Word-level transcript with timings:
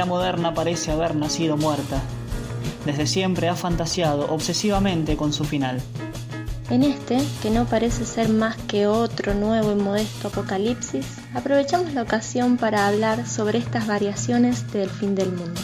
era 0.00 0.06
moderna 0.06 0.54
parece 0.54 0.92
haber 0.92 1.14
nacido 1.14 1.58
muerta. 1.58 2.00
Desde 2.86 3.06
siempre 3.06 3.50
ha 3.50 3.54
fantaseado 3.54 4.32
obsesivamente 4.32 5.14
con 5.14 5.30
su 5.30 5.44
final. 5.44 5.78
En 6.70 6.84
este, 6.84 7.18
que 7.42 7.50
no 7.50 7.66
parece 7.66 8.06
ser 8.06 8.30
más 8.30 8.56
que 8.56 8.86
otro 8.86 9.34
nuevo 9.34 9.72
y 9.72 9.74
modesto 9.74 10.28
apocalipsis, 10.28 11.18
aprovechamos 11.34 11.92
la 11.92 12.00
ocasión 12.00 12.56
para 12.56 12.86
hablar 12.88 13.26
sobre 13.26 13.58
estas 13.58 13.86
variaciones 13.86 14.72
del 14.72 14.88
fin 14.88 15.14
del 15.14 15.32
mundo. 15.32 15.60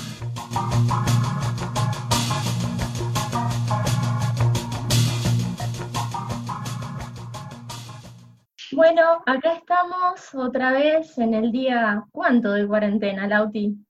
Bueno, 8.72 9.02
acá 9.24 9.54
estamos 9.54 10.34
otra 10.34 10.72
vez 10.72 11.16
en 11.16 11.32
el 11.32 11.50
día, 11.52 12.04
¿cuánto 12.12 12.52
de 12.52 12.66
cuarentena, 12.66 13.26
Lauti? 13.26 13.85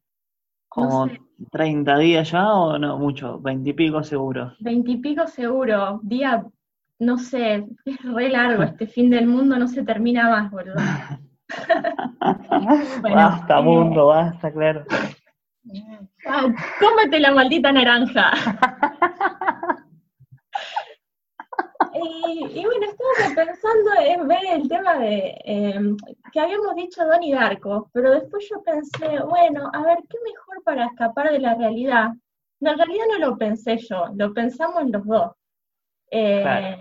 Como 0.76 1.08
30 1.50 1.98
días 1.98 2.30
ya 2.30 2.52
o 2.52 2.78
no 2.78 2.98
mucho, 2.98 3.40
20 3.40 3.70
y 3.70 3.72
pico 3.72 4.04
seguro. 4.04 4.52
20 4.60 4.90
y 4.90 4.96
pico 4.98 5.26
seguro, 5.26 6.00
día, 6.02 6.44
no 6.98 7.16
sé, 7.16 7.64
es 7.86 8.02
re 8.02 8.28
largo 8.28 8.62
este 8.62 8.86
fin 8.94 9.08
del 9.08 9.26
mundo, 9.26 9.58
no 9.58 9.68
se 9.68 9.84
termina 9.84 10.28
más, 10.28 10.50
boludo. 10.50 10.74
basta, 13.02 13.58
eh, 13.58 13.62
mundo, 13.62 14.08
basta, 14.08 14.52
claro. 14.52 14.84
Ah, 16.28 16.46
cómete 16.78 17.18
la 17.18 17.32
maldita 17.32 17.72
naranja. 17.72 18.30
Y, 22.02 22.64
bueno, 22.64 22.86
estaba 22.86 23.34
pensando 23.34 23.90
en 24.00 24.28
ver 24.28 24.46
el 24.50 24.68
tema 24.68 24.98
de 24.98 25.36
em, 25.44 25.96
que 26.32 26.40
habíamos 26.40 26.74
dicho 26.74 27.04
Donnie 27.04 27.34
Darko, 27.34 27.90
pero 27.92 28.10
después 28.10 28.48
yo 28.48 28.62
pensé, 28.62 29.20
bueno, 29.22 29.70
a 29.72 29.82
ver, 29.82 29.98
¿qué 30.08 30.18
mejor 30.24 30.62
para 30.64 30.86
escapar 30.86 31.30
de 31.30 31.38
la 31.38 31.54
realidad? 31.54 32.10
No, 32.60 32.72
en 32.72 32.78
realidad 32.78 33.04
no 33.12 33.18
lo 33.30 33.36
pensé 33.36 33.78
yo, 33.78 34.06
lo 34.14 34.32
pensamos 34.32 34.88
los 34.90 35.04
dos. 35.04 35.32
Eh, 36.10 36.76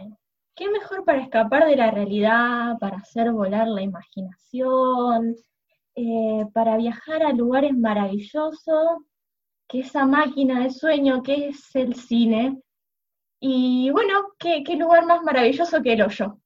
¿Qué 0.55 0.69
mejor 0.69 1.03
para 1.03 1.21
escapar 1.21 1.65
de 1.65 1.75
la 1.75 1.91
realidad, 1.91 2.77
para 2.79 2.97
hacer 2.97 3.31
volar 3.31 3.67
la 3.67 3.81
imaginación, 3.81 5.35
eh, 5.95 6.45
para 6.53 6.77
viajar 6.77 7.23
a 7.23 7.33
lugares 7.33 7.73
maravillosos, 7.73 8.99
que 9.67 9.79
esa 9.79 10.05
máquina 10.05 10.61
de 10.61 10.69
sueño 10.69 11.23
que 11.23 11.49
es 11.49 11.75
el 11.75 11.95
cine, 11.95 12.61
y 13.39 13.89
bueno, 13.91 14.33
¿qué, 14.39 14.63
lugar 14.77 15.05
más 15.05 15.21
maravilloso 15.23 15.81
que 15.81 15.93
el 15.93 16.01
hoyo. 16.01 16.37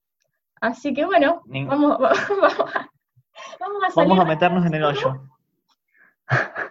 Así 0.61 0.93
que 0.93 1.05
bueno, 1.05 1.41
vamos, 1.45 1.97
vamos, 3.59 3.83
a, 3.83 3.87
vamos 3.95 4.19
a 4.19 4.25
meternos 4.25 4.65
en 4.65 4.73
el 4.73 4.83
hoyo. 4.83 5.21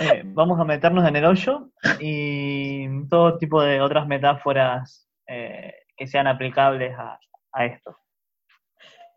Eh, 0.00 0.22
vamos 0.26 0.60
a 0.60 0.64
meternos 0.64 1.08
en 1.08 1.16
el 1.16 1.24
hoyo 1.24 1.70
y 1.98 3.04
todo 3.08 3.36
tipo 3.36 3.60
de 3.60 3.80
otras 3.80 4.06
metáforas 4.06 5.10
eh, 5.26 5.74
que 5.96 6.06
sean 6.06 6.28
aplicables 6.28 6.96
a, 6.96 7.18
esto. 7.64 7.98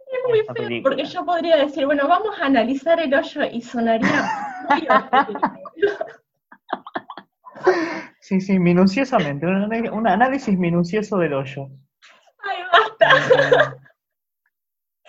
Es 0.08 0.20
muy 0.28 0.42
feo, 0.56 0.82
porque 0.82 1.06
yo 1.06 1.24
podría 1.24 1.58
decir, 1.58 1.86
bueno, 1.86 2.08
vamos 2.08 2.36
a 2.42 2.46
analizar 2.46 3.00
el 3.00 3.14
hoyo 3.14 3.44
y 3.44 3.62
sonaría 3.62 4.28
Sí, 8.22 8.40
sí, 8.40 8.60
minuciosamente, 8.60 9.48
un, 9.48 10.08
análisis 10.08 10.58
minucioso 10.58 11.18
del 11.18 11.34
hoyo. 11.34 11.70
¡Ay, 12.44 12.58
basta! 12.72 13.78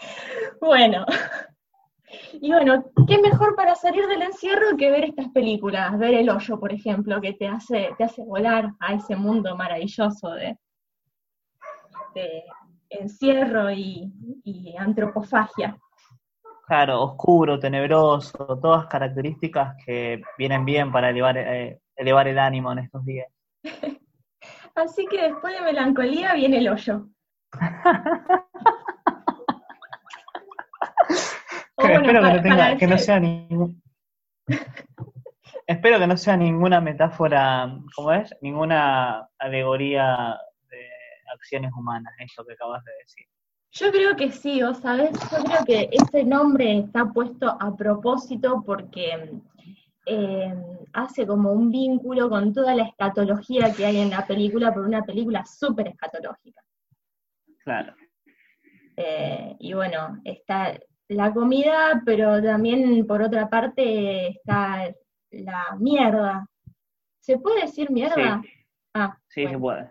bueno, 0.61 1.05
y 2.33 2.51
bueno, 2.51 2.85
¿qué 3.07 3.19
mejor 3.19 3.55
para 3.55 3.75
salir 3.75 4.07
del 4.07 4.23
encierro 4.23 4.77
que 4.79 4.91
ver 4.91 5.05
estas 5.05 5.29
películas? 5.29 5.99
Ver 5.99 6.15
El 6.15 6.31
Hoyo, 6.31 6.59
por 6.59 6.73
ejemplo, 6.73 7.21
que 7.21 7.35
te 7.35 7.47
hace, 7.47 7.91
te 7.99 8.05
hace 8.05 8.25
volar 8.25 8.73
a 8.81 8.95
ese 8.95 9.15
mundo 9.15 9.55
maravilloso 9.57 10.31
de, 10.31 10.57
encierro 12.89 13.71
y, 13.71 14.11
antropofagia. 14.79 15.77
Claro, 16.67 17.03
oscuro, 17.03 17.59
tenebroso, 17.59 18.59
todas 18.63 18.87
características 18.87 19.77
que 19.85 20.23
vienen 20.39 20.65
bien 20.65 20.91
para 20.91 21.11
elevar 21.11 21.37
eh, 21.37 21.81
elevar 22.03 22.29
el 22.29 22.39
ánimo 22.39 22.73
en 22.73 22.81
estos 22.81 23.05
días. 23.05 23.29
Así 24.75 25.07
que 25.07 25.23
después 25.23 25.55
de 25.55 25.63
melancolía 25.63 26.35
viene 26.35 26.59
el 26.59 26.69
hoyo. 26.69 27.09
espero 31.77 32.79
que, 32.79 32.87
no 32.87 32.99
sea 32.99 33.21
ningún... 33.21 33.83
espero 35.67 35.99
que 35.99 36.07
no 36.07 36.17
sea 36.17 36.37
ninguna 36.37 36.81
metáfora, 36.81 37.77
¿cómo 37.95 38.13
es? 38.13 38.35
Ninguna 38.41 39.29
alegoría 39.39 40.39
de 40.71 40.89
acciones 41.35 41.73
humanas, 41.77 42.15
eso 42.19 42.45
que 42.45 42.55
acabas 42.55 42.85
de 42.85 42.93
decir. 43.03 43.27
Yo 43.73 43.91
creo 43.91 44.17
que 44.17 44.31
sí, 44.31 44.63
¿o 44.63 44.75
sabes? 44.75 45.13
Yo 45.31 45.45
creo 45.45 45.65
que 45.65 45.89
ese 45.93 46.25
nombre 46.25 46.79
está 46.79 47.07
puesto 47.07 47.57
a 47.59 47.75
propósito 47.75 48.63
porque 48.65 49.31
eh, 50.07 50.55
hace 50.93 51.27
como 51.27 51.53
un 51.53 51.71
vínculo 51.71 52.29
con 52.29 52.53
toda 52.53 52.75
la 52.75 52.85
escatología 52.85 53.73
que 53.73 53.87
hay 53.87 53.99
en 53.99 54.11
la 54.11 54.27
película, 54.27 54.73
por 54.73 54.87
una 54.87 55.03
película 55.03 55.45
súper 55.45 55.89
escatológica. 55.89 56.63
Claro. 57.65 57.95
Eh, 58.97 59.57
y 59.59 59.73
bueno, 59.73 60.21
está 60.25 60.79
la 61.09 61.33
comida, 61.33 62.03
pero 62.05 62.43
también 62.43 63.07
por 63.07 63.23
otra 63.23 63.49
parte 63.49 64.29
está 64.29 64.93
la 65.31 65.77
mierda. 65.79 66.47
¿Se 67.21 67.39
puede 67.39 67.63
decir 67.63 67.91
mierda? 67.91 68.41
Sí, 68.43 68.49
ah, 68.95 69.17
sí 69.29 69.47
se 69.47 69.59
puede. 69.59 69.91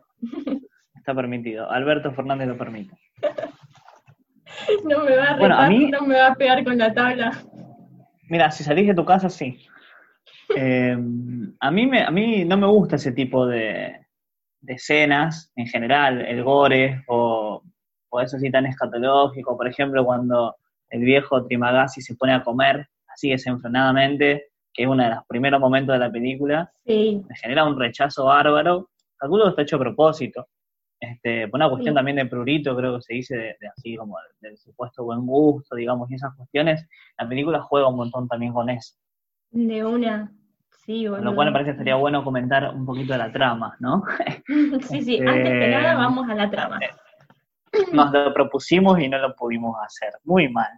Está 0.96 1.16
permitido. 1.16 1.70
Alberto 1.72 2.12
Fernández 2.12 2.48
lo 2.48 2.58
permite. 2.58 2.96
no 4.84 5.04
me 5.04 5.16
va 5.16 5.32
a 5.32 5.70
no 5.70 6.02
me 6.06 6.16
va 6.16 6.28
a 6.28 6.36
pegar 6.36 6.64
con 6.64 6.78
la 6.78 6.94
tabla. 6.94 7.32
Mira, 8.30 8.52
si 8.52 8.64
salís 8.64 8.88
de 8.88 8.94
tu 8.94 9.06
casa, 9.06 9.30
sí. 9.30 9.58
Eh, 10.56 10.98
a, 11.60 11.72
mí 11.72 11.88
me, 11.88 12.04
a 12.04 12.12
mí 12.12 12.46
no 12.46 12.58
me 12.58 12.68
gusta 12.68 12.96
ese 12.96 13.12
tipo 13.12 13.46
de, 13.46 14.02
escenas 14.68 15.52
en 15.56 15.68
general, 15.68 16.22
el 16.22 16.44
gore 16.44 17.04
o, 17.08 17.64
eso 18.22 18.38
así 18.38 18.52
tan 18.52 18.66
escatológico. 18.66 19.58
Por 19.58 19.68
ejemplo, 19.68 20.04
cuando 20.06 20.56
el 20.90 21.02
viejo 21.02 21.46
Trimagasi 21.46 22.02
se 22.02 22.16
pone 22.16 22.34
a 22.34 22.44
comer 22.44 22.88
así 23.08 23.30
desenfrenadamente, 23.30 24.52
que 24.74 24.84
es 24.84 24.90
uno 24.90 25.04
de 25.04 25.10
los 25.12 25.26
primeros 25.28 25.60
momentos 25.60 25.94
de 25.94 26.00
la 26.00 26.12
película, 26.12 26.72
me 26.86 27.36
genera 27.42 27.66
un 27.66 27.80
rechazo 27.80 28.26
bárbaro. 28.26 28.90
Calculo 29.18 29.46
que 29.46 29.50
está 29.52 29.62
hecho 29.62 29.76
a 29.78 29.80
propósito. 29.80 30.48
Este, 31.00 31.48
por 31.48 31.58
una 31.58 31.70
cuestión 31.70 31.96
también 31.96 32.18
de 32.18 32.28
prurito, 32.28 32.76
creo 32.76 32.96
que 32.96 33.02
se 33.02 33.14
dice, 33.16 33.36
de, 33.36 33.68
así 33.76 33.96
como 33.96 34.18
del 34.40 34.56
supuesto 34.58 35.04
buen 35.04 35.26
gusto, 35.26 35.76
digamos, 35.76 36.12
y 36.12 36.16
esas 36.16 36.36
cuestiones, 36.36 36.88
la 37.18 37.28
película 37.28 37.60
juega 37.62 37.88
un 37.88 37.96
montón 37.96 38.28
también 38.28 38.54
con 38.54 38.70
eso. 38.70 38.94
De 39.50 39.84
una, 39.84 40.32
sí, 40.92 41.08
bueno. 41.08 41.24
Lo 41.24 41.36
cual 41.36 41.48
me 41.48 41.54
parece 41.54 41.72
que 41.72 41.78
sería 41.78 41.96
bueno 41.96 42.24
comentar 42.24 42.74
un 42.74 42.86
poquito 42.86 43.14
de 43.14 43.20
la 43.20 43.32
trama, 43.32 43.76
¿no? 43.80 44.04
sí, 44.82 45.02
sí, 45.02 45.20
antes 45.20 45.50
que 45.50 45.68
nada 45.68 45.92
este, 45.92 45.96
vamos 45.96 46.30
a 46.30 46.36
la 46.36 46.50
trama. 46.50 46.80
Nos 47.94 48.12
lo 48.12 48.34
propusimos 48.34 49.00
y 49.00 49.08
no 49.08 49.18
lo 49.18 49.34
pudimos 49.36 49.76
hacer, 49.84 50.12
muy 50.26 50.50
mal. 50.50 50.70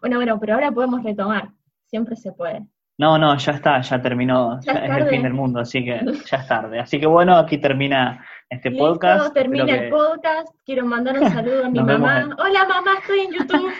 Bueno, 0.00 0.16
bueno, 0.16 0.38
pero 0.40 0.54
ahora 0.54 0.72
podemos 0.72 1.02
retomar, 1.02 1.50
siempre 1.86 2.16
se 2.16 2.32
puede. 2.32 2.66
No, 2.98 3.18
no, 3.18 3.36
ya 3.36 3.52
está, 3.52 3.80
ya 3.80 4.00
terminó, 4.00 4.58
es, 4.58 4.66
el 4.66 5.08
fin 5.08 5.22
del 5.22 5.34
mundo, 5.34 5.60
así 5.60 5.84
que 5.84 6.00
ya 6.30 6.36
es 6.38 6.46
tarde. 6.46 6.80
Así 6.80 7.00
que 7.00 7.06
bueno, 7.06 7.36
aquí 7.36 7.58
termina 7.58 8.24
este 8.48 8.70
Listo, 8.70 8.86
podcast. 8.86 9.34
termina 9.34 9.74
el 9.74 9.90
podcast, 9.90 10.54
quiero 10.64 10.86
mandar 10.86 11.18
un 11.18 11.28
saludo 11.30 11.66
a 11.66 11.68
mi 11.68 11.82
mamá. 11.82 12.28
Hola 12.38 12.66
mamá, 12.66 12.92
estoy 13.00 13.20
en 13.20 13.32
YouTube. 13.32 13.72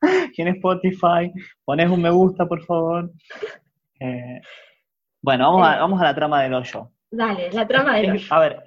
en 0.36 0.48
Spotify, 0.48 1.32
pones 1.64 1.90
un 1.90 2.02
me 2.02 2.10
gusta, 2.10 2.46
por 2.46 2.62
favor. 2.64 3.10
Eh, 4.00 4.40
bueno, 5.20 5.50
vamos, 5.50 5.68
a, 5.68 5.76
eh. 5.76 5.80
vamos 5.80 6.00
a 6.00 6.04
la 6.04 6.14
trama 6.14 6.42
del 6.42 6.54
hoyo. 6.54 6.90
Dale, 7.10 7.50
la 7.52 7.66
trama 7.66 7.96
del 7.96 8.12
hoyo. 8.12 8.34
A 8.34 8.38
ver, 8.40 8.64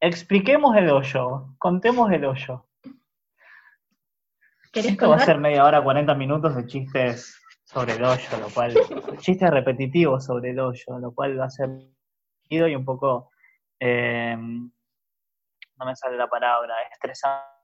expliquemos 0.00 0.76
el 0.76 0.90
hoyo, 0.90 1.54
contemos 1.58 2.10
el 2.12 2.24
hoyo. 2.24 2.66
Esto 4.72 5.08
va 5.08 5.16
a 5.16 5.20
ser 5.20 5.38
media 5.38 5.64
hora, 5.64 5.82
40 5.82 6.14
minutos 6.14 6.54
de 6.54 6.66
chistes 6.66 7.40
sobre 7.64 7.94
el 7.94 8.04
hoyo, 8.04 8.38
lo 8.38 8.50
cual, 8.50 8.74
chistes 9.20 9.50
repetitivos 9.50 10.26
sobre 10.26 10.50
el 10.50 10.60
hoyo, 10.60 10.98
lo 10.98 11.12
cual 11.12 11.40
va 11.40 11.46
a 11.46 11.50
ser 11.50 11.70
y 12.48 12.60
un 12.60 12.84
poco, 12.84 13.30
eh, 13.80 14.36
no 14.36 15.84
me 15.84 15.96
sale 15.96 16.16
la 16.16 16.28
palabra, 16.28 16.74
estresante 16.92 17.55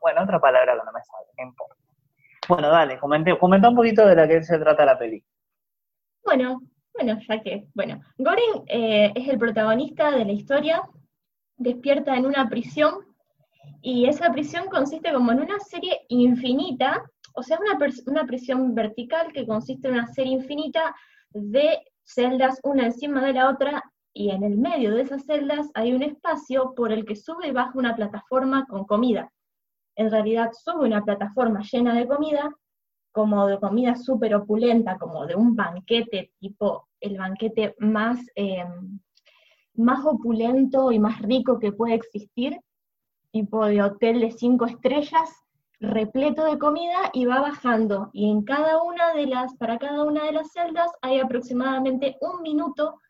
bueno, 0.00 0.22
otra 0.22 0.40
palabra 0.40 0.72
que 0.74 0.84
no 0.84 0.92
me 0.92 1.00
sale, 1.02 1.54
Bueno, 2.48 2.70
dale, 2.70 2.98
comenté, 2.98 3.38
comenta 3.38 3.68
un 3.68 3.76
poquito 3.76 4.06
de 4.06 4.16
la 4.16 4.26
que 4.26 4.42
se 4.42 4.58
trata 4.58 4.84
la 4.84 4.98
peli. 4.98 5.22
Bueno, 6.24 6.60
bueno, 6.94 7.18
ya 7.28 7.40
que, 7.42 7.66
bueno, 7.74 8.00
Goring 8.18 8.64
eh, 8.66 9.12
es 9.14 9.28
el 9.28 9.38
protagonista 9.38 10.10
de 10.10 10.24
la 10.24 10.32
historia, 10.32 10.82
despierta 11.56 12.16
en 12.16 12.26
una 12.26 12.48
prisión 12.48 13.06
Y 13.82 14.06
esa 14.06 14.30
prisión 14.32 14.68
consiste 14.68 15.12
como 15.12 15.32
en 15.32 15.40
una 15.40 15.58
serie 15.60 16.02
infinita, 16.08 17.02
o 17.34 17.42
sea, 17.42 17.58
una, 17.58 17.78
una 18.06 18.26
prisión 18.26 18.74
vertical 18.74 19.32
que 19.32 19.46
consiste 19.46 19.88
en 19.88 19.94
una 19.94 20.06
serie 20.08 20.32
infinita 20.32 20.94
de 21.30 21.80
celdas 22.04 22.60
una 22.62 22.86
encima 22.86 23.22
de 23.24 23.34
la 23.34 23.48
otra 23.50 23.82
y 24.12 24.30
en 24.30 24.42
el 24.42 24.56
medio 24.56 24.94
de 24.94 25.02
esas 25.02 25.24
celdas 25.24 25.70
hay 25.74 25.92
un 25.92 26.02
espacio 26.02 26.74
por 26.74 26.92
el 26.92 27.04
que 27.04 27.16
sube 27.16 27.48
y 27.48 27.52
baja 27.52 27.72
una 27.74 27.94
plataforma 27.94 28.66
con 28.66 28.84
comida. 28.84 29.30
En 29.96 30.10
realidad 30.10 30.50
sube 30.52 30.86
una 30.86 31.04
plataforma 31.04 31.62
llena 31.62 31.94
de 31.94 32.06
comida, 32.06 32.50
como 33.12 33.46
de 33.46 33.58
comida 33.58 33.96
súper 33.96 34.34
opulenta, 34.34 34.98
como 34.98 35.26
de 35.26 35.34
un 35.34 35.54
banquete, 35.54 36.32
tipo 36.38 36.88
el 37.00 37.18
banquete 37.18 37.74
más, 37.78 38.20
eh, 38.34 38.64
más 39.74 40.04
opulento 40.04 40.92
y 40.92 40.98
más 40.98 41.20
rico 41.22 41.58
que 41.58 41.72
puede 41.72 41.94
existir, 41.94 42.60
tipo 43.32 43.64
de 43.66 43.82
hotel 43.82 44.20
de 44.20 44.30
cinco 44.32 44.66
estrellas, 44.66 45.30
repleto 45.80 46.44
de 46.44 46.58
comida 46.58 47.10
y 47.12 47.24
va 47.24 47.40
bajando. 47.40 48.10
Y 48.12 48.30
en 48.30 48.42
cada 48.42 48.82
una 48.82 49.14
de 49.14 49.26
las, 49.26 49.54
para 49.56 49.78
cada 49.78 50.04
una 50.04 50.24
de 50.24 50.32
las 50.32 50.52
celdas 50.52 50.90
hay 51.00 51.20
aproximadamente 51.20 52.18
un 52.20 52.42
minuto 52.42 53.00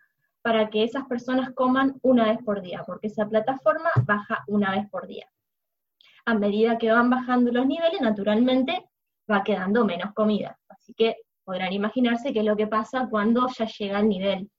para 0.43 0.71
que 0.71 0.85
esas 0.85 1.07
personas 1.07 1.53
coman 1.55 1.99
una 2.03 2.25
vez 2.25 2.39
por 2.45 2.63
día, 2.63 2.83
porque 2.87 3.09
esa 3.09 3.29
plataforma 3.29 3.91
baja 4.05 4.43
una 4.47 4.71
vez 4.73 4.89
por 4.91 5.07
día. 5.07 5.31
A 6.25 6.35
medida 6.35 6.79
que 6.79 6.91
van 6.91 7.11
bajando 7.11 7.53
los 7.53 7.67
niveles, 7.67 8.01
naturalmente 8.01 8.89
va 9.31 9.45
quedando 9.45 9.85
menos 9.85 10.13
comida. 10.15 10.59
Así 10.69 10.95
que 10.95 11.17
podrán 11.45 11.73
imaginarse 11.73 12.33
qué 12.33 12.41
es 12.41 12.45
lo 12.45 12.57
que 12.57 12.67
pasa 12.67 13.09
cuando 13.11 13.49
ya 13.49 13.67
llega 13.67 13.99
al 13.99 14.09
nivel 14.09 14.51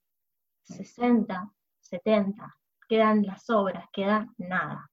60, 0.64 1.50
70, 1.80 2.56
quedan 2.88 3.26
las 3.26 3.44
sobras, 3.44 3.86
queda 3.92 4.28
nada. 4.38 4.88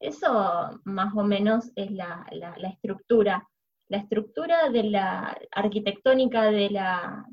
Eso 0.00 0.80
más 0.84 1.14
o 1.14 1.22
menos 1.24 1.72
es 1.74 1.90
la, 1.90 2.26
estructura, 2.70 3.46
la 3.88 3.98
estructura 3.98 4.70
de 4.70 4.84
la 4.84 5.38
arquitectónica 5.50 6.44
de 6.44 6.70
la 6.70 7.24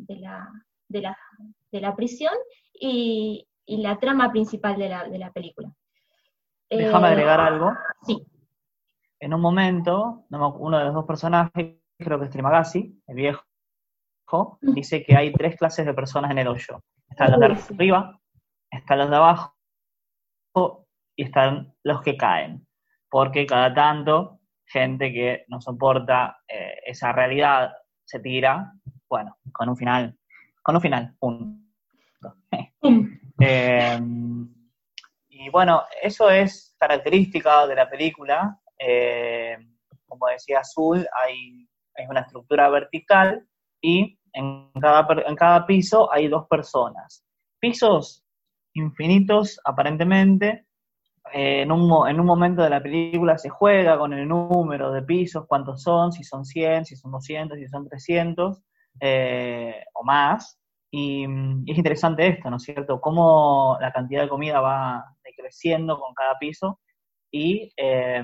prisión 1.96 2.34
y, 2.84 3.48
la 3.66 3.98
trama 3.98 4.32
principal 4.32 4.78
de 4.78 4.90
la, 4.90 5.08
de 5.08 5.18
la 5.18 5.32
película. 5.32 5.72
Déjame 6.70 7.08
eh, 7.08 7.12
agregar 7.12 7.40
algo. 7.40 7.72
Sí. 8.06 8.26
En 9.20 9.34
un 9.34 9.40
momento, 9.40 10.26
uno 10.30 10.78
de 10.78 10.86
los 10.86 10.94
dos 10.94 11.06
personajes, 11.06 11.78
creo 11.98 12.20
que 12.20 12.26
es 12.26 12.32
Trimagasi, 12.32 13.02
el 13.08 13.16
viejo, 13.16 14.60
dice 14.62 15.04
que 15.04 15.16
hay 15.16 15.32
tres 15.32 15.56
clases 15.56 15.86
de 15.86 15.94
personas 15.94 16.32
en 16.32 16.40
el 16.40 16.48
hoyo. 16.48 16.84
Están 17.10 17.32
los 17.32 17.40
de 17.40 17.46
arriba, 17.76 18.20
están 18.70 18.98
los 18.98 19.10
de 19.10 19.16
abajo 19.16 19.56
y 21.16 21.24
están 21.24 21.74
los 21.84 22.02
que 22.02 22.18
caen. 22.18 22.68
Porque 23.10 23.46
cada 23.46 23.74
tanto, 23.74 24.40
gente 24.66 25.14
que 25.14 25.46
no 25.48 25.62
soporta 25.62 26.40
eh, 26.48 26.80
esa 26.86 27.14
realidad 27.14 27.72
se 28.04 28.20
tira, 28.20 28.74
bueno, 29.08 29.38
con 29.54 29.70
un 29.70 29.78
final, 29.78 30.18
con 30.62 30.76
un 30.76 30.82
final, 30.82 31.16
punto. 31.20 31.62
Eh, 33.40 34.00
y 35.30 35.50
bueno, 35.50 35.84
eso 36.02 36.30
es 36.30 36.76
característica 36.80 37.68
de 37.68 37.76
la 37.76 37.90
película. 37.90 38.60
Eh, 38.78 39.58
como 40.08 40.28
decía 40.28 40.60
Azul, 40.60 41.06
hay, 41.22 41.68
una 42.10 42.22
estructura 42.22 42.70
vertical 42.70 43.46
y 43.82 44.18
en 44.34 44.72
cada, 44.80 45.06
en 45.28 45.36
cada 45.36 45.66
piso 45.66 46.12
hay 46.12 46.28
dos 46.28 46.48
personas. 46.48 47.24
Pisos 47.60 48.24
infinitos, 48.74 49.60
aparentemente. 49.64 50.66
Eh, 51.34 51.62
en, 51.62 51.72
un, 51.72 52.08
en 52.08 52.20
un 52.20 52.26
momento 52.26 52.62
de 52.62 52.70
la 52.70 52.82
película 52.82 53.38
se 53.38 53.50
juega 53.50 53.98
con 53.98 54.14
el 54.14 54.28
número 54.28 54.92
de 54.92 55.02
pisos, 55.02 55.46
cuántos 55.48 55.82
son, 55.82 56.12
si 56.12 56.24
son 56.24 56.46
100, 56.46 56.86
si 56.86 56.96
son 56.96 57.12
200, 57.12 57.58
si 57.58 57.68
son 57.68 57.88
300 57.88 58.62
o 59.94 60.04
más. 60.04 60.62
Y, 60.95 61.24
es 61.66 61.75
interesante 61.75 62.28
esto, 62.28 62.51
¿no 62.51 62.57
es 62.57 62.63
cierto? 62.63 63.01
Cómo 63.01 63.80
la 63.81 63.92
cantidad 63.92 64.22
de 64.22 64.30
comida 64.30 64.62
va 64.62 65.04
decreciendo 65.24 66.00
con 66.00 66.13
cada 66.13 66.38
piso 66.38 66.80
y 67.31 67.74
eh, 67.75 68.24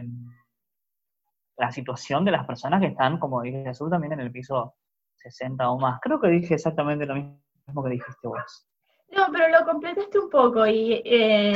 la 1.57 1.71
situación 1.71 2.24
de 2.25 2.31
las 2.31 2.45
personas 2.45 2.80
que 2.80 2.88
están, 2.88 3.18
como 3.18 3.42
dije 3.42 3.63
Jesús, 3.63 3.89
también 3.89 4.13
en 4.13 4.19
el 4.19 4.31
piso 4.31 4.75
60 5.16 5.68
o 5.68 5.80
más. 5.80 6.00
Creo 6.00 6.21
que 6.21 6.27
dije 6.27 6.54
exactamente 6.54 7.07
lo 7.07 7.16
mismo 7.16 7.83
que 7.83 7.89
dijiste 7.89 8.27
vos. 8.27 8.68
No, 9.10 9.25
pero 9.31 9.48
lo 9.48 9.65
completaste 9.65 10.19
un 10.19 10.30
poco 10.30 10.68
y, 10.68 11.01
eh, 11.04 11.54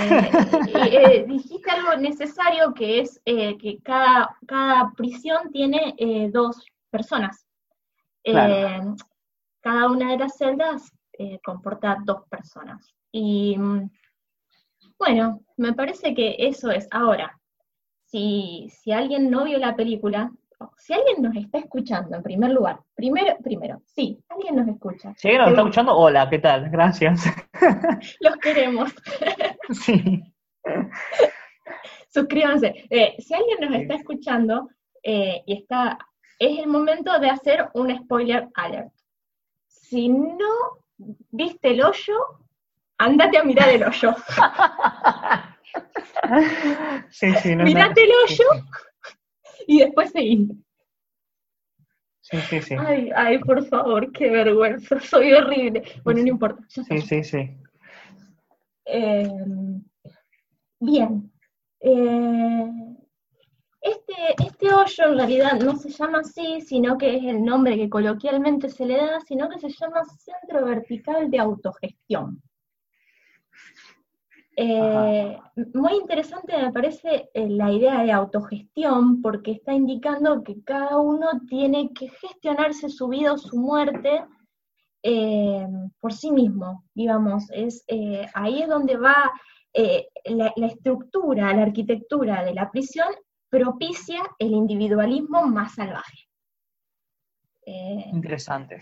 eh, 0.68 1.25
dijiste 1.27 1.69
algo 1.69 1.95
necesario 1.95 2.74
que 2.74 3.01
es 3.01 3.21
que 3.24 3.77
cada, 3.83 4.36
cada 4.48 4.92
prisión 4.98 5.51
tiene 5.51 5.94
dos 6.31 6.66
personas. 6.89 7.45
cada 9.62 9.92
una 9.92 10.12
de 10.12 10.18
las 10.18 10.38
celdas 10.38 10.92
eh, 11.18 11.39
comporta 11.44 11.98
dos 12.04 12.27
personas. 12.30 12.94
Y 13.12 13.57
mm, 13.57 13.89
bueno, 14.98 15.42
me 15.57 15.74
parece 15.74 16.13
que 16.13 16.36
eso 16.39 16.71
es. 16.71 16.88
Ahora, 16.92 17.39
si, 18.06 18.69
si 18.69 18.92
alguien 18.92 19.30
no 19.30 19.44
vio 19.44 19.57
la 19.57 19.75
película, 19.75 20.31
si 20.77 20.94
alguien 20.94 21.21
nos 21.21 21.36
está 21.36 21.60
escuchando, 21.60 22.15
en 22.15 22.24
primer 22.24 22.51
lugar, 22.51 22.80
primero, 22.95 23.36
primero, 23.44 23.81
sí, 23.86 24.24
alguien 24.30 24.56
nos 24.56 24.68
escucha. 24.68 25.13
Si 25.18 25.27
alguien 25.27 25.42
nos 25.42 25.50
está 25.50 25.62
escuchando, 25.62 25.95
hola, 25.95 26.30
¿qué 26.30 26.39
tal? 26.39 26.69
Gracias. 26.69 27.24
Los 28.19 28.38
queremos. 28.38 28.94
Sí. 29.71 30.21
Suscríbanse. 32.09 32.86
Eh, 32.89 33.16
si 33.18 33.33
alguien 33.33 33.57
nos 33.62 33.80
está 33.80 33.95
escuchando 33.95 34.68
eh, 35.01 35.42
y 35.45 35.59
está, 35.59 35.98
es 36.38 36.59
el 36.59 36.68
momento 36.68 37.18
de 37.18 37.30
hacer 37.30 37.69
un 37.74 37.95
spoiler 37.95 38.50
alert. 38.56 38.92
Si 39.68 40.09
no 40.09 40.82
¿viste 40.98 41.72
el 41.72 41.84
hoyo? 41.84 42.13
Andate 42.98 43.38
a 43.38 43.44
mirar 43.44 43.69
el 43.69 43.84
hoyo. 43.84 44.16
sí, 47.10 47.34
sí, 47.36 47.56
no, 47.56 47.63
Mirate 47.63 48.04
el 48.04 48.12
hoyo 48.12 48.45
y 49.68 49.80
después 49.80 50.12
seguí. 50.12 50.50
Sí, 52.22 52.38
sí, 52.50 52.62
sí. 52.62 52.75
Ay, 52.80 53.12
ay, 53.16 53.40
por 53.40 53.66
favor, 53.66 54.12
qué 54.12 54.30
vergüenza, 54.30 55.00
soy 55.00 55.34
horrible. 55.34 55.84
Bueno, 56.04 56.22
no 56.22 56.28
importa. 56.28 56.64
Sí, 56.69 57.02
sí, 57.02 57.23
sí. 57.23 57.50
Eh, 58.85 59.28
bien. 60.80 61.31
Eh, 61.81 62.93
este, 63.83 64.44
este 64.45 64.73
hoyo 64.73 65.04
en 65.11 65.18
realidad 65.18 65.59
no 65.59 65.75
se 65.75 65.90
llama 65.90 66.19
así, 66.19 66.61
sino 66.61 66.97
que 66.97 67.18
es 67.18 67.23
el 67.25 67.44
nombre 67.44 67.75
que 67.75 67.90
coloquialmente 67.90 68.69
se 68.69 68.85
le 68.85 68.95
da, 68.95 69.19
sino 69.19 69.49
que 69.49 69.59
se 69.59 69.69
llama 69.69 70.04
Centro 70.06 70.66
Vertical 70.66 71.30
de 71.30 71.40
Autogestión. 71.40 72.42
Eh, 74.56 75.37
muy 75.73 75.94
interesante 75.95 76.56
me 76.56 76.71
parece 76.71 77.30
eh, 77.33 77.49
la 77.49 77.71
idea 77.71 78.04
de 78.04 78.11
autogestión 78.11 79.19
porque 79.21 79.52
está 79.52 79.73
indicando 79.73 80.44
que 80.44 80.63
cada 80.63 80.99
uno 80.99 81.28
tiene 81.49 81.92
que 81.94 82.07
gestionarse 82.07 82.87
su 82.87 83.07
vida 83.07 83.33
o 83.33 83.37
su 83.37 83.57
muerte 83.57 84.23
eh, 85.02 85.68
por 85.99 86.13
sí 86.13 86.31
mismo, 86.31 86.85
digamos. 86.94 87.49
Ahí 88.33 88.61
es 88.61 88.69
donde 88.69 88.95
va 88.95 89.31
la, 89.73 90.68
estructura, 90.68 91.54
la 91.54 91.63
arquitectura 91.63 92.45
de 92.45 92.54
la 92.54 92.71
prisión 92.71 93.07
propicia 93.54 94.24
el 94.40 94.52
individualismo 94.52 95.45
más 95.45 95.76
salvaje. 95.76 96.28
Eh, 97.68 98.06
Interesante. 98.12 98.81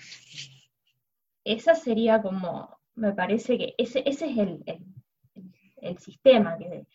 Esa 1.43 1.75
sería 1.75 2.21
como, 2.21 2.79
me 2.95 3.11
parece 3.11 3.57
que 3.57 3.75
ese, 3.77 4.01
ese 4.05 4.31
es 4.31 4.37
el, 4.37 4.63
el, 5.81 5.97
sistema, 5.97 6.57
que 6.57 6.85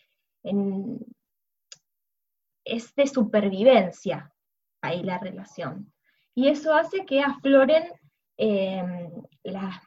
es 2.64 2.94
de 2.94 3.06
supervivencia 3.06 4.32
ahí 4.80 5.02
la 5.02 5.18
relación. 5.18 5.92
Y 6.34 6.48
eso 6.48 6.72
hace 6.72 7.04
que 7.04 7.20
afloren 7.20 7.92
em, 8.38 9.10
la, 9.42 9.82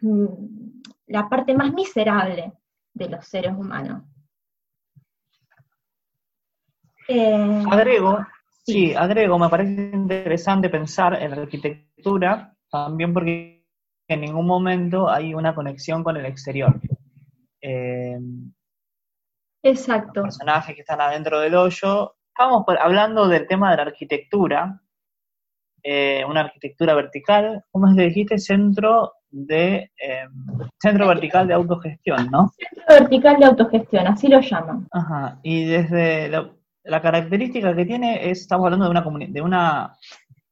la 1.07 1.27
parte 1.27 1.55
más 1.55 1.73
miserable 1.73 2.53
de 2.93 3.09
los 3.09 3.25
seres 3.25 3.53
humanos. 3.53 4.03
Eh, 7.11 7.63
agrego, 7.71 8.19
sí. 8.63 8.93
agrego, 8.93 9.39
me 9.39 9.49
parece 9.49 9.89
interesante 9.95 10.69
pensar 10.69 11.19
en 11.19 11.31
la 11.31 11.41
arquitectura 11.41 12.55
también 12.69 13.15
porque 13.15 13.65
en 14.07 14.21
ningún 14.21 14.45
momento 14.45 15.09
hay 15.09 15.33
una 15.33 15.55
conexión 15.55 16.03
con 16.03 16.17
el 16.17 16.27
exterior. 16.27 16.79
Eh, 17.61 18.19
Exacto. 19.63 20.21
Los 20.21 20.37
personajes 20.37 20.75
que 20.75 20.81
están 20.81 21.01
adentro 21.01 21.39
del 21.39 21.55
hoyo. 21.55 22.15
Estamos 22.27 22.63
hablando 22.79 23.27
del 23.27 23.47
tema 23.47 23.71
de 23.71 23.77
la 23.77 23.83
arquitectura, 23.83 24.79
eh, 25.81 26.23
una 26.29 26.41
arquitectura 26.41 26.93
vertical, 26.93 27.65
¿cómo 27.71 27.89
es 27.89 27.95
que 27.97 28.03
dijiste? 28.03 28.37
Centro 28.37 29.13
de 29.31 29.91
centro 30.79 31.07
vertical 31.07 31.47
de 31.47 31.55
autogestión, 31.55 32.29
¿no? 32.31 32.51
Centro 32.55 32.85
vertical 32.87 33.39
de 33.39 33.45
autogestión, 33.45 34.07
así 34.07 34.27
lo 34.27 34.39
llaman. 34.41 34.87
Ajá, 34.91 35.39
y 35.43 35.65
desde 35.65 36.29
la 36.89 37.01
característica 37.01 37.75
que 37.75 37.85
tiene 37.85 38.29
es, 38.29 38.41
estamos 38.41 38.65
hablando 38.65 38.85
de 38.85 38.91
una, 38.91 39.27
de 39.27 39.41
una 39.41 39.97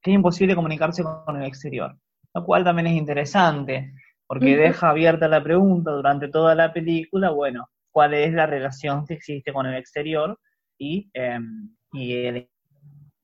que 0.01 0.11
es 0.11 0.15
imposible 0.15 0.55
comunicarse 0.55 1.03
con 1.03 1.41
el 1.41 1.47
exterior, 1.47 1.97
lo 2.33 2.45
cual 2.45 2.63
también 2.63 2.87
es 2.87 2.93
interesante, 2.93 3.93
porque 4.25 4.55
deja 4.55 4.89
abierta 4.89 5.27
la 5.27 5.43
pregunta 5.43 5.91
durante 5.91 6.27
toda 6.27 6.53
la 6.53 6.71
película, 6.71 7.31
bueno, 7.31 7.69
cuál 7.91 8.13
es 8.13 8.33
la 8.33 8.45
relación 8.45 9.05
que 9.05 9.15
existe 9.15 9.51
con 9.51 9.65
el 9.65 9.75
exterior 9.75 10.39
y, 10.77 11.09
em, 11.13 11.75
y 11.93 12.13
el 12.13 12.49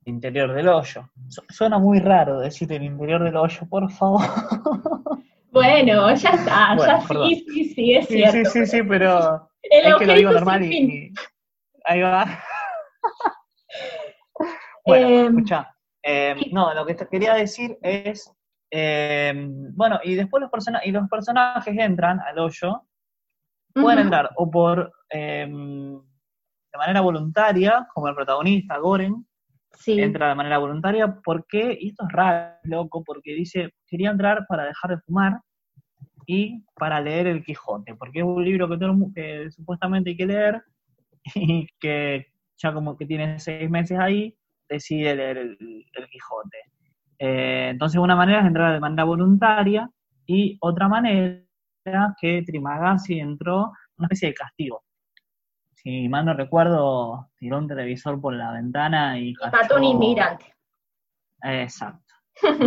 interior 0.05 0.53
del 0.53 0.67
hoyo. 0.67 1.10
Suena 1.50 1.77
muy 1.77 2.00
raro 2.00 2.39
decir 2.39 2.72
el 2.74 2.84
interior 2.84 3.24
del 3.24 3.36
hoyo, 3.36 3.67
por 3.70 3.89
favor. 3.91 4.22
Bueno, 5.53 6.12
ya 6.15 6.29
está, 6.32 6.75
ya 6.75 7.01
sí, 7.01 7.46
sí, 7.48 7.65
sí, 7.75 7.93
es 7.93 8.08
cierto. 8.08 8.50
Sí, 8.50 8.62
sí, 8.62 8.65
sí, 8.65 8.82
pero 8.82 9.48
es 9.62 9.96
que 9.98 10.05
lo 10.08 10.13
digo 10.15 10.32
normal 10.32 10.63
y, 10.63 11.13
Ahí 11.86 12.01
va. 12.01 12.39
Bueno, 14.85 15.07
em, 15.07 15.25
escucha. 15.27 15.75
Em, 16.01 16.39
no, 16.51 16.73
lo 16.73 16.85
que 16.85 16.95
te 16.95 17.07
quería 17.07 17.33
decir 17.33 17.77
es, 17.81 18.31
bueno, 19.75 19.99
y 20.03 20.15
después 20.15 20.41
los, 20.41 20.49
personajes 20.49 20.87
y 20.87 20.91
los 20.91 21.07
personajes 21.09 21.75
entran 21.77 22.19
al 22.19 22.39
hoyo, 22.39 22.81
pueden 23.73 23.99
entrar 23.99 24.29
o 24.35 24.49
por 24.49 24.91
de 26.73 26.79
manera 26.79 27.01
voluntaria, 27.01 27.87
como 27.93 28.07
el 28.07 28.15
protagonista, 28.15 28.77
Goren, 28.79 29.25
entra 29.85 30.29
de 30.29 30.35
manera 30.35 30.57
voluntaria, 30.57 31.19
porque, 31.23 31.77
y 31.79 31.89
esto 31.89 32.05
es 32.07 32.11
raro, 32.11 32.55
loco, 32.63 33.03
porque 33.03 33.33
dice, 33.33 33.73
quería 33.87 34.09
entrar 34.09 34.45
para 34.47 34.65
dejar 34.65 34.91
de 34.91 35.01
fumar 35.01 35.39
y 36.25 36.63
para 36.75 36.99
leer 36.99 37.27
El 37.27 37.43
Quijote, 37.43 37.95
porque 37.95 38.19
es 38.19 38.25
un 38.25 38.43
libro 38.43 38.67
que, 38.69 38.77
todo, 38.77 38.95
que 39.13 39.51
supuestamente 39.51 40.11
hay 40.11 40.17
que 40.17 40.25
leer 40.25 40.63
y 41.35 41.67
que 41.79 42.27
ya 42.57 42.73
como 42.73 42.97
que 42.97 43.05
tiene 43.05 43.39
seis 43.39 43.69
meses 43.69 43.99
ahí, 43.99 44.35
decide 44.74 45.15
leer 45.15 45.38
El, 45.38 45.58
Quijote. 46.10 46.58
Eh, 47.20 47.70
entonces 47.72 48.00
una 48.00 48.15
manera 48.15 48.42
es 48.42 48.48
entrar 48.48 48.74
de 48.74 48.80
manera 48.80 49.03
voluntaria 49.03 49.89
y 50.25 50.58
otra 50.62 50.88
manera 50.88 51.44
que 52.20 52.44
Trimagasi 52.46 53.20
entró 53.20 53.72
una 53.98 54.08
especie 54.08 54.30
de 54.30 54.34
castigo 54.34 54.84
si 55.84 56.08
mal 56.08 56.25
no 56.25 56.34
recuerdo, 56.34 57.30
tiró 57.38 57.58
un 57.58 57.68
televisor 57.68 58.20
por 58.22 58.34
la 58.34 58.53
ventana 58.53 59.20
y... 59.20 59.34
Mató 59.51 59.75
un 59.75 59.84
inmigrante. 59.84 60.56
Exacto. 61.44 62.13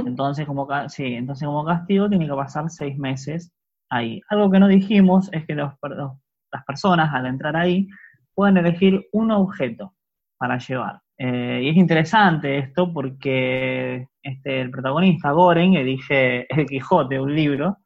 Entonces 0.06 0.46
como, 0.46 0.68
sí, 0.88 1.14
entonces 1.14 1.46
como 1.46 1.64
castigo 1.64 2.08
tiene 2.08 2.26
que 2.26 2.34
pasar 2.34 2.68
seis 2.68 2.96
meses 2.98 3.52
ahí. 3.88 4.20
Algo 4.28 4.50
que 4.50 4.60
no 4.60 4.68
dijimos 4.68 5.30
es 5.32 5.46
que 5.46 5.54
los, 5.54 5.72
las 5.82 6.64
personas 6.66 7.12
al 7.14 7.26
entrar 7.26 7.56
ahí 7.56 7.88
pueden 8.34 8.58
elegir 8.58 9.08
un 9.12 9.30
objeto 9.30 9.94
para 10.36 10.58
llevar. 10.58 11.00
Eh, 11.18 11.60
y 11.62 11.68
es 11.70 11.76
interesante 11.76 12.58
esto 12.58 12.92
porque 12.92 14.08
este, 14.22 14.60
el 14.60 14.70
protagonista, 14.70 15.30
Goren, 15.30 15.74
elige 15.74 16.46
El 16.52 16.66
Quijote, 16.66 17.18
un 17.18 17.34
libro, 17.34 17.78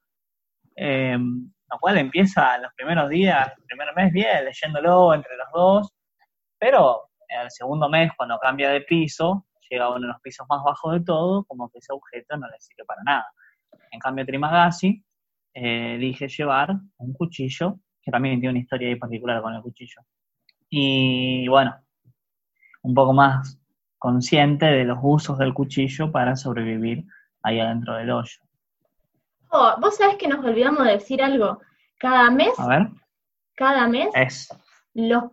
eh, 0.75 1.16
lo 1.16 1.78
cual 1.78 1.99
empieza 1.99 2.58
los 2.58 2.72
primeros 2.75 3.08
días, 3.08 3.52
el 3.56 3.64
primer 3.64 3.94
mes 3.94 4.12
bien, 4.12 4.44
leyéndolo 4.44 5.14
entre 5.14 5.37
los 5.37 5.46
dos, 5.54 5.92
pero 6.58 7.10
el 7.28 7.50
segundo 7.50 7.88
mes, 7.88 8.10
cuando 8.16 8.38
cambia 8.38 8.70
de 8.70 8.80
piso, 8.80 9.46
llega 9.70 9.84
a 9.84 9.90
uno 9.90 10.00
de 10.00 10.06
los 10.08 10.20
pisos 10.20 10.46
más 10.49 10.62
bajos 10.64 10.94
de 10.94 11.00
todo, 11.00 11.44
como 11.44 11.70
que 11.70 11.78
ese 11.78 11.92
objeto 11.92 12.37
no 12.37 12.49
le 12.49 12.58
sirve 12.58 12.84
para 12.84 13.02
nada. 13.04 13.26
En 13.92 14.00
cambio, 14.00 14.26
Trimagasi 14.26 15.04
eh, 15.54 15.94
elige 15.94 16.28
llevar 16.28 16.75
un 16.99 17.12
cuchillo, 17.12 17.78
que 18.02 18.10
también 18.10 18.40
tiene 18.40 18.50
una 18.50 18.60
historia 18.60 18.88
ahí 18.88 18.96
particular 18.96 19.40
con 19.42 19.54
el 19.54 19.62
cuchillo. 19.62 20.02
Y 20.68 21.46
bueno, 21.49 21.75
un 22.82 22.94
poco 22.94 23.12
más 23.12 23.58
consciente 23.99 24.66
de 24.66 24.84
los 24.84 24.99
usos 25.02 25.38
del 25.38 25.54
cuchillo 25.54 26.10
para 26.10 26.37
sobrevivir 26.37 27.04
ahí 27.42 27.60
adentro 27.60 27.94
del 27.96 28.10
hoyo. 28.10 28.40
Oh, 29.50 29.75
vos 29.80 29.96
sabés 29.96 30.16
que 30.16 30.28
nos 30.28 30.44
olvidamos 30.44 30.84
de 30.84 30.92
decir 30.92 31.22
algo. 31.22 31.60
Cada 31.99 32.30
mes, 32.30 32.54
cada 33.54 33.87
mes, 33.88 34.49
los, 34.94 35.25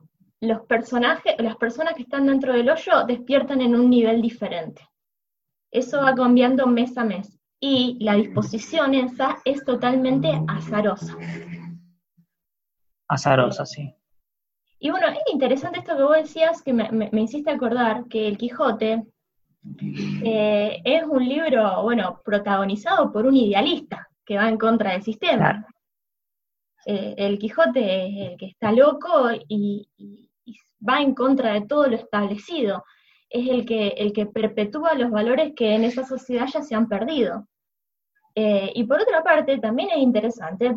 los 0.41 0.61
personajes, 0.61 1.35
las 1.39 1.55
personas 1.55 1.93
que 1.93 2.01
están 2.01 2.25
dentro 2.25 2.53
del 2.53 2.69
hoyo 2.69 3.05
despiertan 3.05 3.61
en 3.61 3.75
un 3.75 3.89
nivel 3.89 4.21
diferente. 4.21 4.87
Eso 5.71 6.01
va 6.01 6.13
cambiando 6.13 6.67
mes 6.67 6.97
a 6.97 7.03
mes. 7.03 7.39
Y 7.59 7.97
la 8.01 8.13
disposición 8.13 8.93
esa 8.93 9.37
es 9.45 9.63
totalmente 9.63 10.29
azarosa. 10.47 11.15
Azarosa, 13.07 13.65
sí. 13.65 13.96
Y 14.79 14.91
bueno, 14.91 15.07
es 15.07 15.17
interesante 15.31 15.79
esto 15.79 15.97
que 15.97 16.03
vos 16.03 16.17
decías, 16.17 16.61
que 16.61 16.73
me, 16.73 16.89
me, 16.91 17.21
hiciste 17.21 17.49
acordar 17.49 18.05
que 18.09 18.27
El 18.27 18.37
Quijote 18.37 19.03
eh, 20.23 20.81
es 20.83 21.03
un 21.03 21.27
libro, 21.27 21.83
bueno, 21.83 22.21
protagonizado 22.23 23.11
por 23.11 23.25
un 23.25 23.35
idealista 23.35 24.07
que 24.25 24.37
va 24.37 24.47
en 24.49 24.57
contra 24.57 24.91
del 24.91 25.03
sistema. 25.03 25.65
Eh, 26.85 27.15
el 27.17 27.39
Quijote 27.39 28.05
es 28.05 28.31
el 28.31 28.37
que 28.37 28.45
está 28.47 28.71
loco 28.71 29.29
y, 29.47 29.87
va 30.87 31.01
en 31.01 31.15
contra 31.15 31.53
de 31.53 31.61
todo 31.61 31.87
lo 31.87 31.95
establecido. 31.95 32.83
Es 33.29 33.49
el 33.49 33.65
que, 33.65 33.89
el 33.89 34.13
que 34.13 34.25
perpetúa 34.27 34.93
los 34.93 35.09
valores 35.09 35.53
que 35.55 35.73
en 35.73 35.83
esa 35.83 36.05
sociedad 36.05 36.47
ya 36.53 36.61
se 36.61 36.75
han 36.75 36.87
perdido. 36.87 37.47
Eh, 38.35 38.71
y 38.75 38.83
por 38.83 39.01
otra 39.01 39.23
parte, 39.23 39.57
también 39.57 39.89
es 39.89 39.97
interesante 39.97 40.75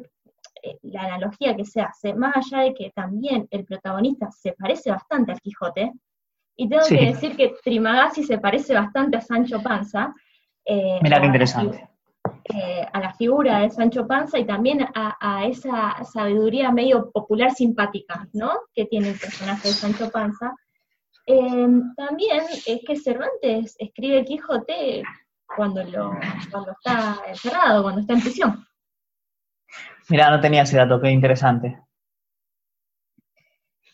la 0.83 1.03
analogía 1.03 1.57
que 1.57 1.65
se 1.65 1.81
hace, 1.81 2.15
más 2.15 2.37
allá 2.37 2.65
de 2.65 2.75
que 2.75 2.91
también 2.91 3.47
el 3.51 3.65
protagonista 3.65 4.31
se 4.31 4.53
parece 4.53 4.91
bastante 4.91 5.33
al 5.33 5.41
Quijote, 5.41 5.93
y 6.57 6.69
tengo 6.69 6.83
que 6.87 7.07
decir 7.07 7.37
que 7.37 7.55
Trimagasi 7.65 8.23
se 8.23 8.39
parece 8.39 8.75
bastante 8.75 9.17
a 9.17 9.23
Sancho 9.23 9.63
Panza. 9.63 10.15
Mira 11.01 11.19
qué 11.19 11.27
interesante. 11.27 11.89
Eh, 12.53 12.87
a 12.93 13.01
la 13.01 13.15
figura 13.15 13.61
de 13.61 13.71
Sancho 13.71 14.07
Panza 14.07 14.39
y 14.39 14.45
también 14.45 14.87
a, 14.95 15.47
esa 15.47 16.05
sabiduría 16.05 16.71
medio 16.71 17.11
popular 17.13 17.51
simpática, 17.53 18.29
¿no? 18.35 18.51
Que 18.75 18.85
tiene 18.85 19.09
el 19.09 19.19
personaje 19.19 19.69
de 19.69 19.75
Sancho 19.75 20.11
Panza. 20.11 20.55
Em, 21.25 21.95
también 21.95 22.43
es 22.67 22.81
que 22.87 22.97
Cervantes 22.97 23.77
escribe 23.79 24.25
Quijote 24.27 25.03
cuando, 25.57 25.83
lo, 25.85 26.13
cuando 26.51 26.73
está 26.73 27.23
encerrado, 27.27 27.85
cuando 27.85 28.03
está 28.03 28.13
en 28.13 28.21
prisión. 28.21 28.67
Mira, 30.09 30.31
no 30.31 30.41
tenía 30.41 30.63
ese 30.63 30.77
dato, 30.77 31.01
qué 31.01 31.11
interesante. 31.11 31.79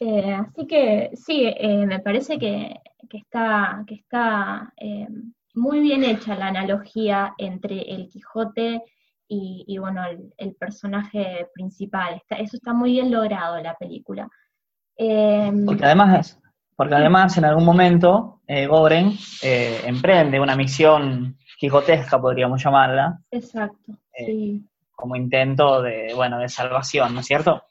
Eh, 0.01 0.33
así 0.35 0.67
que 0.67 1.11
sí, 1.15 1.45
eh, 1.47 1.87
me 1.87 2.01
parece 2.01 2.39
que, 2.39 2.75
que 3.09 3.19
está, 3.19 3.83
que 3.87 3.95
está 3.95 4.73
em, 4.77 5.33
muy 5.55 5.81
bien 5.81 6.05
hecha 6.05 6.37
la 6.37 6.49
analogía 6.49 7.35
entre 7.39 7.81
el 7.81 8.09
Quijote 8.09 8.83
y, 9.29 9.77
bueno, 9.79 10.03
el, 10.37 10.55
personaje 10.55 11.49
principal. 11.53 12.23
eso 12.31 12.57
está 12.57 12.73
muy 12.73 12.93
bien 12.93 13.11
logrado 13.11 13.57
en 13.57 13.65
la 13.65 13.75
película. 13.75 14.29
Porque 14.97 15.85
además, 15.85 16.39
porque 16.77 16.95
además 16.95 17.37
en 17.39 17.47
algún 17.47 17.65
momento 17.65 18.43
eh, 18.47 18.67
Goren 18.67 19.13
eh, 19.43 19.81
emprende 19.85 20.39
una 20.39 20.55
misión 20.55 21.39
quijotesca, 21.59 22.21
podríamos 22.21 22.63
llamarla. 22.63 23.19
Exacto, 23.31 23.93
eh, 24.13 24.27
sí. 24.27 24.67
Como 24.97 25.15
intento 25.15 25.83
de, 25.83 26.13
bueno, 26.15 26.39
de 26.41 26.49
salvación, 26.49 27.15
¿no 27.15 27.21
es 27.21 27.27
cierto? 27.27 27.63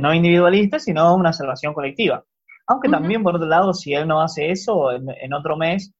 no 0.00 0.14
individualista, 0.14 0.78
sino 0.78 1.14
una 1.14 1.30
salvación 1.30 1.74
colectiva. 1.74 2.24
Aunque 2.66 2.88
también, 2.88 3.22
por 3.22 3.36
otro 3.36 3.46
lado, 3.46 3.74
si 3.74 3.92
él 3.92 4.08
no 4.08 4.22
hace 4.22 4.50
eso, 4.50 4.90
en 4.92 5.34
otro 5.34 5.58
mes 5.58 5.92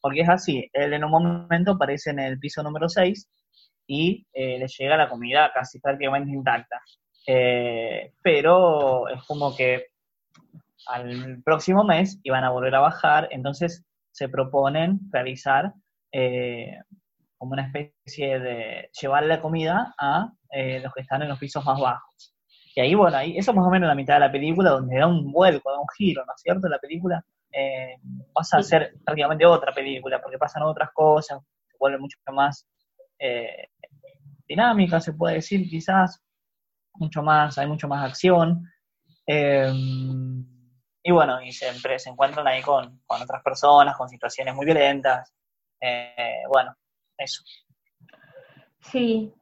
porque 0.00 0.20
es 0.20 0.28
así, 0.28 0.68
él 0.72 0.92
en 0.92 1.04
un 1.04 1.10
momento 1.10 1.72
aparece 1.72 2.10
en 2.10 2.20
el 2.20 2.38
piso 2.38 2.62
número 2.62 2.88
6 2.88 3.28
y 3.86 4.26
eh, 4.32 4.58
le 4.58 4.66
llega 4.66 4.96
la 4.96 5.08
comida 5.08 5.50
casi 5.52 5.80
prácticamente 5.80 6.30
intacta. 6.30 6.80
Eh, 7.26 8.12
pero 8.22 9.08
es 9.08 9.22
como 9.24 9.54
que 9.54 9.86
al 10.86 11.42
próximo 11.42 11.84
mes 11.84 12.18
iban 12.22 12.44
a 12.44 12.50
volver 12.50 12.74
a 12.74 12.80
bajar, 12.80 13.28
entonces 13.30 13.84
se 14.12 14.28
proponen 14.28 15.00
realizar 15.10 15.74
eh, 16.12 16.78
como 17.38 17.52
una 17.52 17.66
especie 17.66 18.38
de 18.40 18.90
llevar 19.00 19.24
la 19.24 19.40
comida 19.40 19.94
a 19.98 20.32
los 20.82 20.92
que 20.92 21.02
están 21.02 21.22
en 21.22 21.28
los 21.28 21.38
pisos 21.38 21.64
más 21.64 21.80
bajos. 21.80 22.34
Y 22.78 22.80
ahí, 22.80 22.94
bueno, 22.94 23.16
ahí, 23.16 23.36
eso 23.36 23.52
más 23.52 23.66
o 23.66 23.70
menos 23.70 23.88
la 23.88 23.96
mitad 23.96 24.14
de 24.14 24.20
la 24.20 24.30
película, 24.30 24.70
donde 24.70 24.98
da 24.98 25.06
un 25.08 25.32
vuelco, 25.32 25.68
da 25.68 25.80
un 25.80 25.88
giro, 25.96 26.24
¿no 26.24 26.32
es 26.32 26.40
cierto? 26.40 26.68
La 26.68 26.78
película 26.78 27.24
eh, 27.52 27.96
pasa 28.32 28.58
a 28.58 28.62
ser 28.62 28.94
prácticamente 29.04 29.44
otra 29.46 29.72
película, 29.72 30.20
porque 30.22 30.38
pasan 30.38 30.62
otras 30.62 30.90
cosas, 30.92 31.40
se 31.66 31.76
vuelve 31.76 31.98
mucho 31.98 32.18
más 32.32 32.68
eh, 33.18 33.70
dinámica, 34.46 35.00
se 35.00 35.12
puede 35.14 35.36
decir, 35.36 35.68
quizás, 35.68 36.22
mucho 36.94 37.20
más, 37.20 37.58
hay 37.58 37.66
mucho 37.66 37.88
más 37.88 38.08
acción. 38.08 38.62
Eh, 39.26 39.72
y 41.02 41.10
bueno, 41.10 41.42
y 41.42 41.50
siempre 41.50 41.98
se 41.98 42.10
encuentran 42.10 42.46
ahí 42.46 42.62
con, 42.62 43.00
otras 43.08 43.42
personas, 43.42 43.96
con 43.96 44.08
situaciones 44.08 44.54
muy 44.54 44.66
violentas. 44.66 45.34
bueno, 46.48 46.76
eso. 47.18 47.42
Sí, 48.80 49.32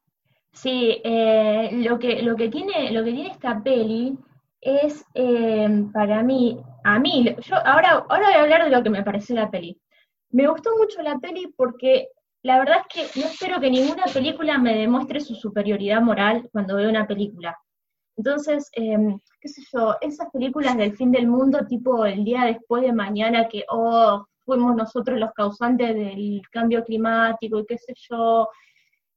sí, 0.52 1.00
lo, 1.04 1.98
que, 1.98 2.22
lo, 2.22 2.36
que 2.36 2.48
tiene, 2.48 2.90
lo 2.90 3.04
que 3.04 3.12
tiene 3.12 3.30
esta 3.30 3.62
peli 3.62 4.18
es 4.60 5.04
eh, 5.14 5.84
para 5.92 6.22
mí, 6.22 6.58
a 6.82 6.98
mí, 6.98 7.36
yo 7.40 7.56
ahora, 7.64 8.04
ahora 8.08 8.26
voy 8.26 8.34
a 8.34 8.42
hablar 8.42 8.64
de 8.64 8.70
lo 8.70 8.82
que 8.82 8.90
me 8.90 9.04
pareció 9.04 9.36
la 9.36 9.50
peli. 9.50 9.80
Me 10.30 10.48
gustó 10.48 10.76
mucho 10.76 11.02
la 11.02 11.18
peli 11.18 11.52
porque 11.56 12.08
la 12.42 12.58
verdad 12.58 12.78
es 12.88 13.12
que 13.12 13.20
no 13.20 13.26
espero 13.26 13.60
que 13.60 13.70
ninguna 13.70 14.04
película 14.12 14.58
me 14.58 14.76
demuestre 14.76 15.20
su 15.20 15.34
superioridad 15.34 16.00
moral 16.00 16.48
cuando 16.52 16.76
veo 16.76 16.88
una 16.88 17.06
película. 17.06 17.56
Entonces, 18.16 18.70
em, 18.72 19.18
qué 19.40 19.48
sé 19.48 19.62
yo, 19.72 19.96
esas 20.00 20.30
películas 20.30 20.76
del 20.76 20.96
fin 20.96 21.12
del 21.12 21.26
mundo, 21.26 21.66
tipo 21.68 22.06
el 22.06 22.24
día 22.24 22.44
después 22.44 22.82
de 22.82 22.92
mañana, 22.92 23.48
que, 23.48 23.64
oh, 23.68 24.26
fuimos 24.46 24.74
nosotros 24.74 25.18
los 25.18 25.32
causantes 25.32 25.94
del 25.94 26.40
cambio 26.50 26.84
climático 26.84 27.58
y 27.58 27.66
qué 27.66 27.76
sé 27.76 27.92
yo, 28.08 28.48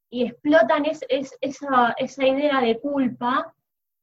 y 0.09 0.25
explotan 0.25 0.85
esa, 0.85 1.05
esa, 1.39 2.27
idea 2.27 2.59
de 2.59 2.79
culpa, 2.79 3.53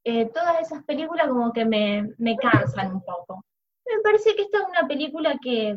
eh, 0.04 0.30
todas 0.32 0.60
esas 0.62 0.84
películas 0.84 1.28
como 1.28 1.52
que 1.52 1.64
me, 1.64 2.08
me 2.18 2.36
cansan 2.36 2.94
un 2.94 3.02
poco. 3.02 3.44
Me 3.84 4.00
parece 4.02 4.34
que 4.34 4.42
esta 4.42 4.58
es 4.58 4.64
una 4.68 4.88
película 4.88 5.36
que 5.42 5.76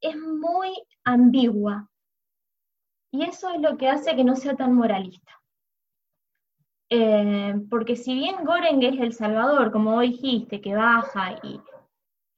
es 0.00 0.16
muy 0.16 0.74
ambigua, 1.04 1.88
y 3.10 3.22
eso 3.22 3.48
es 3.50 3.60
lo 3.60 3.76
que 3.76 3.88
hace 3.88 4.14
que 4.16 4.24
no 4.24 4.36
sea 4.36 4.56
tan 4.56 4.74
moralista. 4.74 5.40
Eh, 6.90 7.54
porque 7.70 7.96
si 7.96 8.14
bien 8.14 8.44
Goreng 8.44 8.82
es 8.82 9.00
el 9.00 9.12
Salvador, 9.12 9.72
como 9.72 9.92
vos 9.92 10.02
dijiste, 10.02 10.60
que 10.60 10.74
baja 10.74 11.38
y 11.42 11.60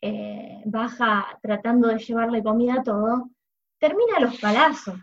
eh, 0.08 0.62
baja 0.64 1.38
tratando 1.42 1.88
de 1.88 1.98
llevarle 1.98 2.42
comida 2.42 2.74
a 2.74 2.82
todo, 2.82 3.30
termina 3.78 4.20
los 4.20 4.38
palazos. 4.40 4.94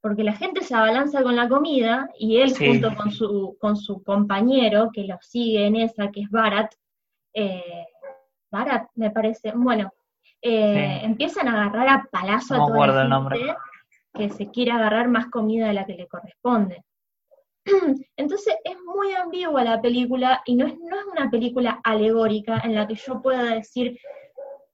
Porque 0.00 0.22
la 0.22 0.34
gente 0.34 0.62
se 0.62 0.74
abalanza 0.74 1.22
con 1.22 1.34
la 1.34 1.48
comida 1.48 2.08
y 2.18 2.36
él 2.36 2.56
junto 2.56 2.94
con 2.94 3.10
su, 3.10 3.56
con 3.60 3.76
su 3.76 4.02
compañero 4.02 4.90
que 4.92 5.04
lo 5.04 5.16
sigue 5.20 5.66
en 5.66 5.76
esa, 5.76 6.10
que 6.10 6.20
es 6.20 6.30
Barat, 6.30 6.72
eh, 7.34 7.86
Barat 8.50 8.88
me 8.94 9.10
parece, 9.10 9.52
bueno, 9.54 9.90
empiezan 10.40 11.48
a 11.48 11.52
agarrar 11.52 11.88
a 11.88 12.08
palazo 12.10 12.54
a 12.54 12.66
toda 12.66 12.86
la 12.86 13.30
gente 13.30 13.54
que 14.14 14.30
se 14.30 14.50
quiere 14.50 14.70
agarrar 14.70 15.08
más 15.08 15.26
comida 15.26 15.66
de 15.66 15.74
la 15.74 15.84
que 15.84 15.94
le 15.94 16.06
corresponde. 16.06 16.84
Entonces 18.16 18.54
es 18.64 18.76
muy 18.84 19.12
ambigua 19.14 19.64
la 19.64 19.80
película 19.80 20.42
y 20.46 20.56
no 20.56 20.66
es, 20.66 20.78
no 20.78 20.98
es 20.98 21.06
una 21.06 21.30
película 21.30 21.80
alegórica 21.82 22.60
en 22.64 22.74
la 22.74 22.86
que 22.86 22.94
yo 22.94 23.20
pueda 23.20 23.54
decir 23.54 23.98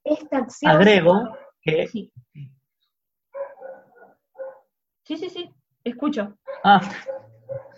esta 0.05 0.39
acción. 0.39 0.73
Agrego 0.73 1.23
que. 1.63 1.87
Sí. 1.89 2.13
sí, 5.05 5.31
sí, 5.31 5.51
escucho. 5.85 6.37
Ah, 6.65 6.81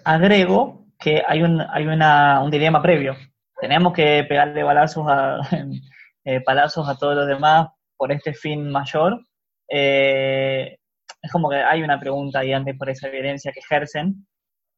agrego 0.04 0.87
que 0.99 1.23
hay 1.26 1.42
un, 1.42 1.61
hay 1.61 1.87
una, 1.87 2.42
un 2.42 2.50
dilema 2.50 2.83
previo. 2.83 3.14
Tenemos 3.61 3.92
que 3.92 4.25
pegarle 4.28 4.62
balazos 4.62 5.06
a, 5.09 5.38
eh, 6.25 6.40
palazos 6.40 6.88
a 6.88 6.97
todos 6.97 7.14
los 7.14 7.26
demás 7.26 7.68
por 7.97 8.11
este 8.12 8.33
fin 8.35 8.71
mayor. 8.71 9.21
Eh, 9.68 10.76
es 11.23 11.33
como 11.33 11.49
que 11.49 11.56
hay 11.56 11.83
una 11.83 11.99
pregunta 11.99 12.40
ahí 12.40 12.52
antes 12.52 12.76
por 12.76 12.90
esa 12.90 13.09
violencia 13.09 13.52
que 13.52 13.61
ejercen 13.61 14.26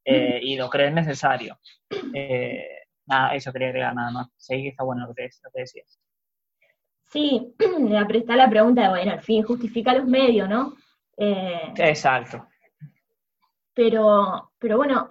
eh, 0.06 0.38
y 0.40 0.56
lo 0.56 0.70
creen 0.70 0.94
necesario. 0.94 1.58
Eh, 2.14 2.64
nada, 3.06 3.34
eso 3.34 3.52
quería 3.52 3.68
agregar 3.68 3.94
nada 3.94 4.10
más. 4.12 4.28
Sí, 4.36 4.62
que 4.62 4.68
está 4.68 4.84
bueno 4.84 5.06
lo 5.06 5.14
que, 5.14 5.28
decías. 5.52 5.98
Sí, 7.02 7.54
está 8.14 8.36
la 8.36 8.48
pregunta 8.48 8.82
de, 8.82 8.88
bueno, 8.88 9.12
al 9.12 9.22
fin, 9.22 9.42
justifica 9.42 9.94
los 9.94 10.06
medios, 10.06 10.48
¿no? 10.48 10.75
Eh, 11.16 11.72
Exacto. 11.76 12.46
Pero, 13.75 14.52
pero 14.58 14.76
bueno, 14.76 15.08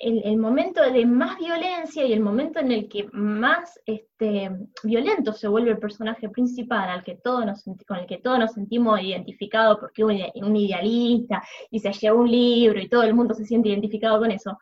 el, 0.00 0.36
momento 0.36 0.82
de 0.82 1.06
más 1.06 1.38
violencia 1.38 2.04
y 2.04 2.12
el 2.12 2.20
momento 2.20 2.60
en 2.60 2.72
el 2.72 2.88
que 2.88 3.08
más 3.12 3.80
este, 3.86 4.50
violento 4.84 5.32
se 5.32 5.48
vuelve 5.48 5.70
el 5.70 5.78
personaje 5.78 6.28
principal, 6.28 6.88
al 6.88 7.04
que 7.04 7.16
todos 7.16 7.44
nos, 7.44 7.64
con 7.86 7.98
el 7.98 8.06
que 8.06 8.18
todos 8.18 8.38
nos 8.38 8.52
sentimos 8.52 9.00
identificados 9.00 9.78
porque 9.78 10.02
es 10.02 10.42
un 10.42 10.56
idealista 10.56 11.42
y 11.70 11.80
se 11.80 11.92
lleva 11.92 12.16
un 12.16 12.30
libro 12.30 12.80
y 12.80 12.88
todo 12.88 13.02
el 13.02 13.14
mundo 13.14 13.34
se 13.34 13.44
siente 13.44 13.70
identificado 13.70 14.18
con 14.18 14.30
eso, 14.30 14.58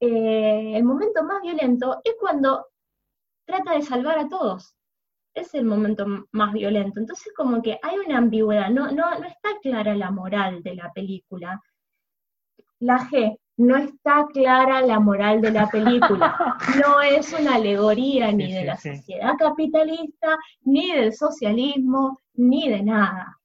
eh, 0.00 0.76
el 0.76 0.84
momento 0.84 1.24
más 1.24 1.42
violento 1.42 2.00
es 2.04 2.14
cuando 2.18 2.66
trata 3.44 3.74
de 3.74 3.82
salvar 3.82 4.18
a 4.18 4.28
todos. 4.28 4.74
Es 5.34 5.54
el 5.54 5.64
momento 5.64 6.06
más 6.32 6.52
violento. 6.52 7.00
Entonces 7.00 7.32
como 7.36 7.62
que 7.62 7.78
hay 7.82 7.98
una 7.98 8.18
ambigüedad, 8.18 8.70
no, 8.70 8.90
no, 8.92 9.18
no 9.18 9.26
está 9.26 9.50
clara 9.62 9.94
la 9.94 10.10
moral 10.10 10.62
de 10.62 10.74
la 10.74 10.92
película. 10.92 11.60
La 12.80 12.98
G, 13.08 13.38
no 13.58 13.76
está 13.76 14.26
clara 14.32 14.80
la 14.82 15.00
moral 15.00 15.40
de 15.40 15.50
la 15.50 15.68
película. 15.68 16.56
No 16.80 17.02
es 17.02 17.32
una 17.32 17.56
alegoría 17.56 18.30
ni 18.32 18.52
de 18.52 18.64
la 18.64 18.76
sociedad 18.76 19.32
capitalista, 19.38 20.36
ni 20.62 20.92
del 20.92 21.12
socialismo, 21.12 22.20
ni 22.34 22.68
de 22.68 22.82
nada. 22.82 23.38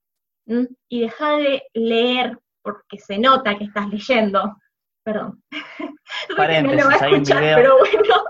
Y 0.88 1.02
deja 1.02 1.38
de 1.38 1.64
leer 1.74 2.38
porque 2.62 3.00
se 3.00 3.18
nota 3.18 3.58
que 3.58 3.66
estás 3.66 3.90
leyendo. 3.90 4.58
Perdón. 5.04 5.42
Paréntesis, 6.38 6.86
no 6.86 7.06
hay 7.06 7.14
un 7.14 7.24
video. 7.24 7.56
Pero 7.56 7.78
bueno. 7.80 8.24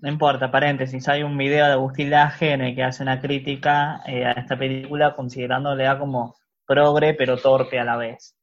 No 0.00 0.08
importa, 0.08 0.50
paréntesis, 0.50 1.08
hay 1.08 1.24
un 1.24 1.36
video 1.36 1.66
de 1.66 1.72
Agustín 1.72 2.10
Laje 2.10 2.52
en 2.52 2.60
el 2.60 2.74
que 2.76 2.84
hace 2.84 3.02
una 3.02 3.20
crítica 3.20 4.00
eh, 4.06 4.24
a 4.24 4.32
esta 4.32 4.56
película 4.56 5.14
considerándole 5.14 5.84
como 5.98 6.36
progre 6.64 7.14
pero 7.14 7.36
torpe 7.36 7.80
a 7.80 7.84
la 7.84 7.96
vez 7.96 8.36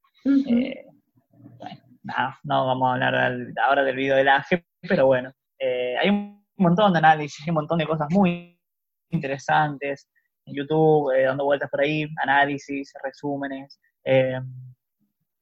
no 2.44 2.66
vamos 2.66 2.88
a 2.88 2.92
hablar 2.94 3.36
ahora 3.64 3.82
del 3.82 3.96
video 3.96 4.16
del 4.16 4.28
AGE, 4.28 4.64
pero 4.82 5.06
bueno, 5.06 5.32
eh, 5.58 5.96
hay 5.98 6.08
un 6.08 6.42
montón 6.56 6.92
de 6.92 6.98
análisis, 6.98 7.44
hay 7.44 7.50
un 7.50 7.56
montón 7.56 7.78
de 7.78 7.86
cosas 7.86 8.08
muy 8.10 8.58
interesantes 9.10 10.08
en 10.46 10.54
YouTube, 10.54 11.12
eh, 11.12 11.24
dando 11.24 11.44
vueltas 11.44 11.70
por 11.70 11.82
ahí, 11.82 12.06
análisis, 12.22 12.92
resúmenes, 13.02 13.78
eh, 14.04 14.40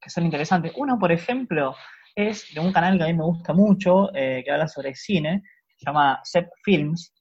que 0.00 0.10
son 0.10 0.24
interesantes. 0.24 0.72
Uno, 0.76 0.98
por 0.98 1.12
ejemplo, 1.12 1.74
es 2.14 2.52
de 2.52 2.60
un 2.60 2.72
canal 2.72 2.98
que 2.98 3.04
a 3.04 3.06
mí 3.06 3.14
me 3.14 3.24
gusta 3.24 3.52
mucho, 3.52 4.08
que 4.12 4.44
habla 4.50 4.66
sobre 4.66 4.94
cine, 4.94 5.42
se 5.76 5.86
llama 5.86 6.20
Sep 6.24 6.48
Films, 6.64 7.12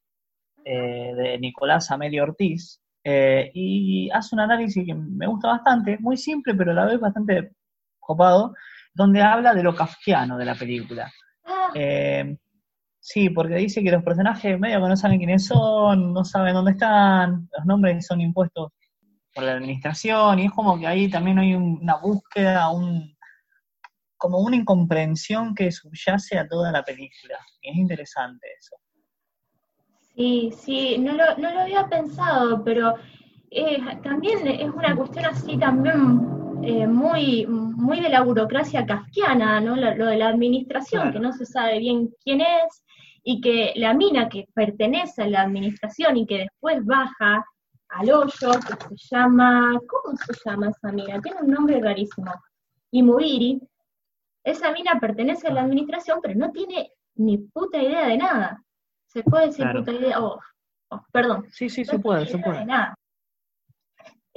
de 0.63 1.37
Nicolás 1.39 1.91
Amelio 1.91 2.23
Ortiz, 2.23 2.81
y 3.03 4.09
hace 4.11 4.35
un 4.35 4.41
análisis 4.41 4.85
que 4.85 4.93
me 4.93 5.27
gusta 5.27 5.49
bastante, 5.49 5.97
muy 5.99 6.17
simple, 6.17 6.55
pero 6.55 6.71
a 6.71 6.73
la 6.73 6.85
vez 6.85 6.99
bastante 6.99 7.51
copado, 7.99 8.53
donde 8.97 9.21
habla 9.21 9.53
de 9.53 9.61
lo 9.61 9.75
kafkiano 9.75 10.37
de 10.37 10.45
la 10.45 10.55
película. 10.55 11.11
Ah. 11.45 11.69
Eh, 11.75 12.35
sí, 12.99 13.29
porque 13.29 13.55
dice 13.55 13.83
que 13.83 13.91
los 13.91 14.03
personajes 14.03 14.59
medio 14.59 14.81
que 14.81 14.89
no 14.89 14.97
saben 14.97 15.19
quiénes 15.19 15.45
son, 15.45 16.13
no 16.13 16.25
saben 16.25 16.55
dónde 16.55 16.71
están, 16.71 17.47
los 17.55 17.65
nombres 17.65 18.07
son 18.07 18.21
impuestos 18.21 18.71
por 19.35 19.43
la 19.43 19.53
administración, 19.53 20.39
y 20.39 20.45
es 20.45 20.51
como 20.51 20.79
que 20.79 20.87
ahí 20.87 21.09
también 21.11 21.37
hay 21.37 21.53
una 21.53 21.97
búsqueda, 21.97 22.71
un, 22.71 23.15
como 24.17 24.39
una 24.39 24.55
incomprensión 24.55 25.53
que 25.53 25.71
subyace 25.71 26.39
a 26.39 26.47
toda 26.47 26.71
la 26.71 26.81
película. 26.81 27.37
Y 27.61 27.69
es 27.69 27.77
interesante 27.77 28.47
eso. 28.59 28.77
Sí, 30.15 30.51
sí, 30.57 30.97
no 30.97 31.13
lo, 31.13 31.37
no 31.37 31.51
lo 31.51 31.59
había 31.59 31.85
pensado, 31.85 32.63
pero 32.63 32.95
eh, 33.51 33.77
también 34.01 34.47
es 34.47 34.69
una 34.71 34.95
cuestión 34.95 35.25
así 35.25 35.55
también 35.55 36.36
eh, 36.63 36.87
muy, 36.87 37.45
muy 37.47 37.99
de 38.01 38.09
la 38.09 38.21
burocracia 38.21 38.85
kafkiana, 38.85 39.59
¿no? 39.61 39.75
Lo, 39.75 40.05
de 40.05 40.17
la 40.17 40.29
administración, 40.29 41.11
que 41.11 41.19
no 41.19 41.31
se 41.33 41.45
sabe 41.45 41.79
bien 41.79 42.09
quién 42.23 42.41
es, 42.41 42.83
y 43.23 43.41
que 43.41 43.73
la 43.75 43.93
mina 43.93 44.29
que 44.29 44.47
pertenece 44.53 45.23
a 45.23 45.27
la 45.27 45.41
administración 45.41 46.17
y 46.17 46.25
que 46.25 46.39
después 46.39 46.85
baja 46.85 47.45
al 47.89 48.09
hoyo, 48.09 48.51
que 48.51 48.95
se 48.97 49.15
llama, 49.15 49.79
¿cómo 49.87 50.15
se 50.17 50.33
llama 50.45 50.69
esa 50.69 50.91
mina? 50.91 51.21
Tiene 51.21 51.41
un 51.41 51.51
nombre 51.51 51.79
rarísimo, 51.81 52.31
Imuiri, 52.91 53.59
esa 54.43 54.71
mina 54.71 54.97
pertenece 54.99 55.47
a 55.47 55.53
la 55.53 55.61
administración, 55.61 56.19
pero 56.21 56.35
no 56.35 56.51
tiene 56.51 56.91
ni 57.15 57.37
puta 57.37 57.81
idea 57.81 58.07
de 58.07 58.17
nada. 58.17 58.63
Se 59.07 59.23
puede 59.23 59.47
decir 59.47 59.65
puta 59.73 59.91
idea, 59.91 60.21
oh, 60.21 60.39
oh, 60.89 61.01
perdón. 61.11 61.45
Sí, 61.51 61.69
sí, 61.69 61.83
se 61.83 61.99
puede, 61.99 62.25
se 62.25 62.37
puede. 62.37 62.65
nada. 62.65 62.95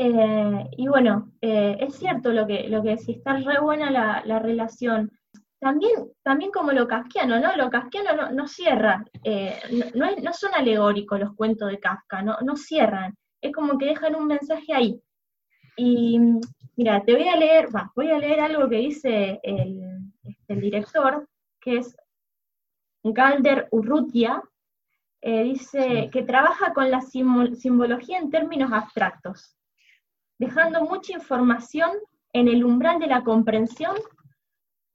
Eh, 0.03 0.71
y 0.79 0.89
bueno, 0.89 1.31
eh, 1.43 1.77
es 1.79 1.97
cierto 1.97 2.33
lo 2.33 2.47
que, 2.47 2.67
lo 2.71 2.83
que 2.83 2.97
decís, 2.97 3.19
está 3.19 3.35
re 3.35 3.61
buena 3.61 3.91
la, 3.91 4.39
relación. 4.39 5.11
También, 5.59 5.93
también 6.23 6.51
como 6.51 6.73
lo 6.73 6.89
casquiano, 6.89 7.39
¿no? 7.39 7.55
Lo 7.55 7.69
casquiano 7.69 8.31
no, 8.33 8.49
cierra, 8.49 9.05
eh, 9.23 9.61
no, 9.95 10.07
no, 10.23 10.33
son 10.33 10.55
alegóricos 10.55 11.21
los 11.21 11.35
cuentos 11.35 11.69
de 11.71 11.79
Kafka, 11.79 12.23
no, 12.23 12.39
no 12.41 12.57
cierran, 12.57 13.15
es 13.43 13.53
como 13.53 13.77
que 13.77 13.87
dejan 13.87 14.15
un 14.15 14.27
mensaje 14.27 14.73
ahí. 14.73 15.03
Y 15.77 16.19
mira, 16.77 17.05
te 17.05 17.13
voy 17.13 17.29
a 17.29 17.37
leer, 17.37 17.69
voy 17.95 18.11
a 18.11 18.19
leer 18.19 18.41
algo 18.41 18.71
que 18.71 18.77
dice 18.77 19.39
el, 19.43 19.83
el 20.49 20.61
director, 20.63 21.29
que 21.61 21.77
es 21.77 21.95
Galder 23.05 23.69
Urrutia, 23.71 24.43
dice 25.23 26.09
que 26.11 26.23
trabaja 26.23 26.73
con 26.73 26.91
la 26.91 27.03
simbología 27.03 28.17
en 28.17 28.31
términos 28.31 28.73
abstractos 28.73 29.60
dejando 30.41 30.83
mucha 30.85 31.13
información 31.13 31.91
en 32.33 32.49
el 32.49 32.65
umbral 32.65 32.99
de 32.99 33.07
la 33.07 33.23
comprensión 33.23 33.95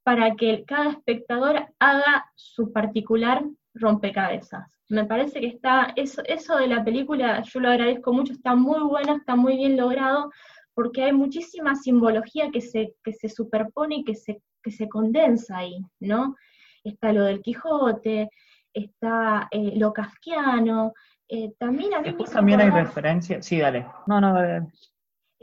para 0.03 0.35
que 0.35 0.65
cada 0.65 0.89
espectador 0.89 1.67
haga 1.79 2.25
su 2.35 2.73
particular 2.73 3.43
rompecabezas. 3.75 4.75
Me 4.89 5.05
parece 5.05 5.39
que 5.39 5.47
está, 5.47 5.93
eso, 5.95 6.23
eso 6.25 6.57
de 6.57 6.67
la 6.67 6.83
película, 6.83 7.43
yo 7.43 7.59
lo 7.59 7.69
agradezco 7.69 8.11
mucho, 8.11 8.33
está 8.33 8.55
muy 8.55 8.81
bueno, 8.81 9.17
está 9.17 9.35
muy 9.35 9.55
bien 9.55 9.77
logrado, 9.77 10.31
porque 10.73 11.03
hay 11.03 11.13
muchísima 11.13 11.75
simbología 11.75 12.49
que 12.51 12.61
se, 12.61 12.95
que 13.03 13.13
se 13.13 13.29
superpone 13.29 13.97
y 13.97 14.03
que 14.03 14.15
se, 14.15 14.41
que 14.63 14.71
se 14.71 14.89
condensa 14.89 15.57
ahí, 15.57 15.77
¿no? 15.99 16.35
Está 16.83 17.13
lo 17.13 17.23
del 17.23 17.41
Quijote, 17.43 18.29
está 18.73 19.47
eh, 19.51 19.73
lo 19.75 19.93
kafkiano, 19.93 20.93
eh, 21.27 21.53
también 21.59 21.93
a 21.93 22.01
Después 22.01 22.31
también 22.31 22.61
hay 22.61 22.69
referencia, 22.71 23.41
sí, 23.43 23.59
dale. 23.59 23.85
No, 24.07 24.19
no, 24.19 24.33
dale. 24.33 24.67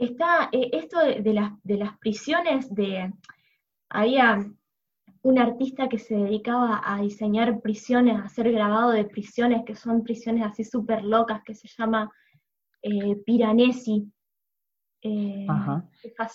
Está 0.03 0.49
eh, 0.51 0.69
esto 0.73 0.99
de, 0.99 1.33
las, 1.33 1.53
de 1.63 1.77
las 1.77 1.97
prisiones 1.97 2.73
de, 2.75 3.13
había 3.89 4.45
un 5.21 5.39
artista 5.39 5.87
que 5.87 5.97
se 5.97 6.15
dedicaba 6.15 6.81
a 6.83 7.01
diseñar 7.01 7.61
prisiones, 7.61 8.17
a 8.17 8.25
hacer 8.25 8.51
grabado 8.51 8.91
de 8.91 9.05
prisiones, 9.05 9.63
que 9.65 9.75
son 9.75 10.03
prisiones 10.03 10.45
así 10.45 10.65
súper 10.65 11.05
locas, 11.05 11.41
que 11.45 11.55
se 11.55 11.69
llama 11.69 12.11
Piranesi, 13.25 14.11
eh, 15.01 15.47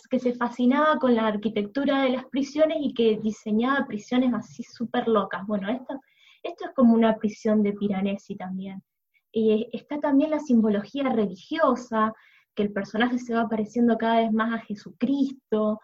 que, 0.09 0.18
se 0.18 0.33
fascinaba 0.33 0.98
con 0.98 1.14
la 1.14 1.26
arquitectura 1.26 2.04
de 2.04 2.11
las 2.11 2.24
prisiones 2.26 2.78
y 2.81 2.94
que 2.94 3.18
diseñaba 3.22 3.87
prisiones 3.87 4.33
así 4.33 4.62
súper 4.62 5.09
locas. 5.09 5.46
Bueno, 5.46 5.68
esto, 5.68 6.00
esto 6.42 6.64
es 6.64 6.70
como 6.74 6.94
una 6.94 7.16
prisión 7.16 7.62
de 7.62 7.74
Piranesi 7.74 8.35
también. 8.35 8.83
Y 9.31 9.68
está 9.74 10.00
también 10.00 10.31
la 10.31 10.40
simbología 10.40 11.11
religiosa, 11.11 12.14
que 12.59 12.64
el 12.64 12.73
personaje 12.73 13.21
se 13.21 13.35
va 13.35 13.49
pareciendo 13.49 13.97
cada 13.97 14.23
vez 14.23 14.33
más 14.33 14.53
a 14.53 14.64
Jesucristo. 14.64 15.81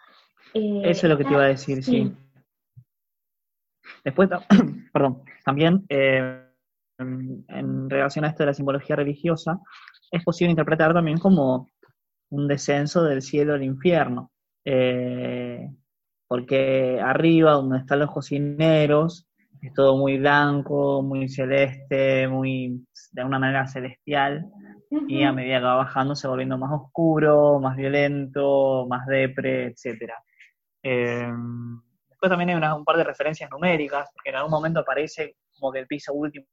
Eh, 0.52 0.82
Eso 0.86 1.06
es 1.06 1.10
lo 1.10 1.16
que 1.16 1.22
te 1.22 1.30
iba 1.30 1.44
a 1.44 1.46
decir, 1.46 1.84
sí. 1.84 2.12
Después, 4.02 4.28
perdón, 4.92 5.22
también 5.44 5.86
eh, 5.88 6.44
en 6.98 7.88
relación 7.88 8.24
a 8.24 8.28
esto 8.28 8.42
de 8.42 8.48
la 8.48 8.54
simbología 8.54 8.96
religiosa, 8.96 9.60
es 10.10 10.24
posible 10.24 10.50
interpretar 10.50 10.92
también 10.92 11.18
como 11.18 11.70
un 12.30 12.48
descenso 12.48 13.04
del 13.04 13.22
cielo 13.22 13.54
al 13.54 13.62
infierno. 13.62 14.32
Eh, 14.64 15.70
porque 16.26 16.98
arriba, 17.00 17.52
donde 17.52 17.78
están 17.78 18.00
los 18.00 18.10
cocineros, 18.10 19.28
es 19.62 19.72
todo 19.74 19.96
muy 19.96 20.18
blanco, 20.18 21.02
muy 21.02 21.28
celeste, 21.28 22.26
muy 22.26 22.84
de 23.12 23.20
alguna 23.20 23.38
manera 23.38 23.68
celestial, 23.68 24.44
y 24.90 25.22
a 25.22 25.32
medida 25.32 25.58
que 25.58 25.64
va 25.64 25.76
bajando 25.76 26.14
se 26.14 26.26
va 26.26 26.32
volviendo 26.32 26.58
más 26.58 26.72
oscuro, 26.72 27.58
más 27.60 27.76
violento, 27.76 28.86
más 28.88 29.06
depre, 29.06 29.66
etc. 29.66 30.12
Eh, 30.82 31.32
después 32.08 32.30
también 32.30 32.50
hay 32.50 32.72
un 32.72 32.84
par 32.84 32.96
de 32.96 33.04
referencias 33.04 33.50
numéricas, 33.50 34.08
porque 34.14 34.30
en 34.30 34.36
algún 34.36 34.52
momento 34.52 34.80
aparece 34.80 35.36
como 35.58 35.72
que 35.72 35.80
el 35.80 35.86
piso 35.86 36.12
último 36.12 36.46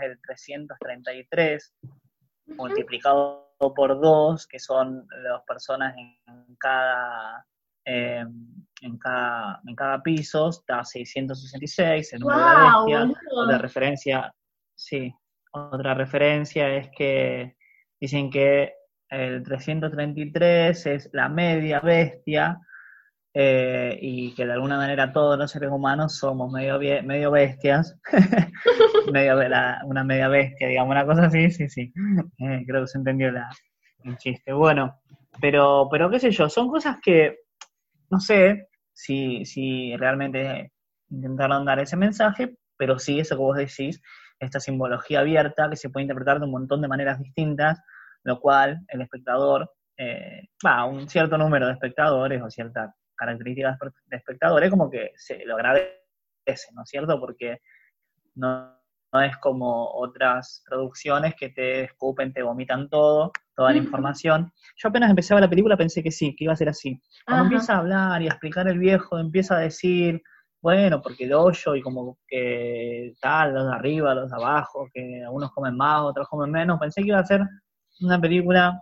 es 0.00 0.10
el 0.10 0.20
333, 0.20 1.74
multiplicado 2.56 3.52
por 3.58 4.00
dos, 4.00 4.46
que 4.46 4.58
son 4.58 5.06
las 5.22 5.42
personas 5.44 5.94
en 5.96 6.56
cada, 6.56 7.46
eh, 7.84 8.24
en 8.80 8.98
cada, 8.98 9.60
en 9.66 9.74
cada 9.74 10.02
piso, 10.02 10.48
está 10.48 10.84
666, 10.84 12.12
el 12.12 12.20
número 12.20 12.40
de 12.40 12.94
bestia. 12.94 13.20
Otra 13.32 13.58
referencia, 13.58 14.34
sí, 14.74 15.14
otra 15.52 15.94
referencia 15.94 16.68
es 16.68 16.90
que 16.96 17.56
dicen 18.02 18.30
que 18.30 18.74
el 19.08 19.44
333 19.44 20.86
es 20.86 21.08
la 21.12 21.28
media 21.28 21.78
bestia, 21.78 22.58
eh, 23.32 23.96
y 24.02 24.34
que 24.34 24.44
de 24.44 24.52
alguna 24.52 24.76
manera 24.76 25.12
todos 25.12 25.38
los 25.38 25.52
seres 25.52 25.70
humanos 25.70 26.18
somos 26.18 26.52
medio, 26.52 26.80
medio 27.04 27.30
bestias, 27.30 27.96
una 29.06 30.02
media 30.02 30.26
bestia, 30.26 30.66
digamos, 30.66 30.90
una 30.90 31.06
cosa 31.06 31.26
así, 31.26 31.48
sí, 31.52 31.68
sí, 31.68 31.92
eh, 32.38 32.64
creo 32.66 32.82
que 32.82 32.88
se 32.88 32.98
entendió 32.98 33.28
el 33.28 34.16
chiste. 34.18 34.52
Bueno, 34.52 35.00
pero, 35.40 35.86
pero 35.88 36.10
qué 36.10 36.18
sé 36.18 36.32
yo, 36.32 36.48
son 36.48 36.68
cosas 36.68 36.96
que 37.00 37.38
no 38.10 38.18
sé 38.18 38.66
si, 38.92 39.44
si 39.44 39.96
realmente 39.96 40.72
intentaron 41.08 41.64
dar 41.64 41.78
ese 41.78 41.96
mensaje, 41.96 42.56
pero 42.76 42.98
sí, 42.98 43.20
eso 43.20 43.36
que 43.36 43.42
vos 43.42 43.56
decís, 43.56 44.02
esta 44.42 44.60
simbología 44.60 45.20
abierta 45.20 45.70
que 45.70 45.76
se 45.76 45.88
puede 45.88 46.02
interpretar 46.02 46.38
de 46.38 46.46
un 46.46 46.50
montón 46.50 46.82
de 46.82 46.88
maneras 46.88 47.18
distintas, 47.20 47.80
lo 48.24 48.40
cual 48.40 48.80
el 48.88 49.00
espectador, 49.00 49.72
eh, 49.96 50.48
un 50.88 51.08
cierto 51.08 51.38
número 51.38 51.66
de 51.66 51.74
espectadores 51.74 52.42
o 52.42 52.50
cierta 52.50 52.94
características 53.14 53.78
de 54.06 54.16
espectadores, 54.16 54.70
como 54.70 54.90
que 54.90 55.12
se 55.14 55.44
lo 55.44 55.54
agradece, 55.54 56.72
¿no 56.72 56.82
es 56.82 56.88
cierto? 56.88 57.20
Porque 57.20 57.60
no, 58.34 58.76
es 59.22 59.36
como 59.36 59.92
otras 59.92 60.64
producciones 60.68 61.34
que 61.36 61.50
te 61.50 61.84
escupen, 61.84 62.32
te 62.32 62.42
vomitan 62.42 62.88
todo, 62.88 63.30
toda 63.54 63.70
la 63.70 63.78
información. 63.78 64.52
Yo 64.76 64.88
apenas 64.88 65.10
empecé 65.10 65.34
a 65.34 65.36
ver 65.36 65.42
la 65.42 65.50
película 65.50 65.76
pensé 65.76 66.02
que 66.02 66.10
sí, 66.10 66.34
que 66.34 66.44
iba 66.44 66.52
a 66.52 66.56
ser 66.56 66.70
así. 66.70 67.00
Cuando 67.26 67.44
empieza 67.44 67.74
a 67.74 67.78
hablar 67.78 68.22
y 68.22 68.26
a 68.26 68.30
explicar 68.30 68.66
el 68.66 68.78
viejo, 68.78 69.18
empieza 69.18 69.56
a 69.56 69.60
decir, 69.60 70.20
bueno, 70.62 71.02
porque 71.02 71.24
el 71.24 71.34
hoyo 71.34 71.74
y 71.74 71.82
como 71.82 72.18
que 72.26 73.14
tal, 73.20 73.52
los 73.52 73.66
de 73.66 73.74
arriba, 73.74 74.14
los 74.14 74.30
de 74.30 74.36
abajo, 74.36 74.88
que 74.94 75.22
algunos 75.24 75.50
comen 75.50 75.76
más, 75.76 76.02
otros 76.02 76.28
comen 76.28 76.52
menos, 76.52 76.78
pensé 76.78 77.02
que 77.02 77.08
iba 77.08 77.18
a 77.18 77.26
ser 77.26 77.40
una 78.00 78.20
película 78.20 78.80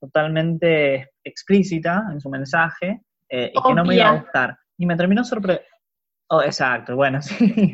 totalmente 0.00 1.10
explícita 1.22 2.04
en 2.12 2.20
su 2.20 2.28
mensaje, 2.28 3.02
eh, 3.28 3.52
y 3.54 3.62
que 3.62 3.74
no 3.74 3.84
me 3.84 3.94
iba 3.94 4.08
a 4.08 4.20
gustar. 4.20 4.58
Y 4.76 4.86
me 4.86 4.96
terminó 4.96 5.22
sorprendiendo. 5.22 5.68
Oh, 6.30 6.42
exacto, 6.42 6.96
bueno, 6.96 7.22
sí, 7.22 7.72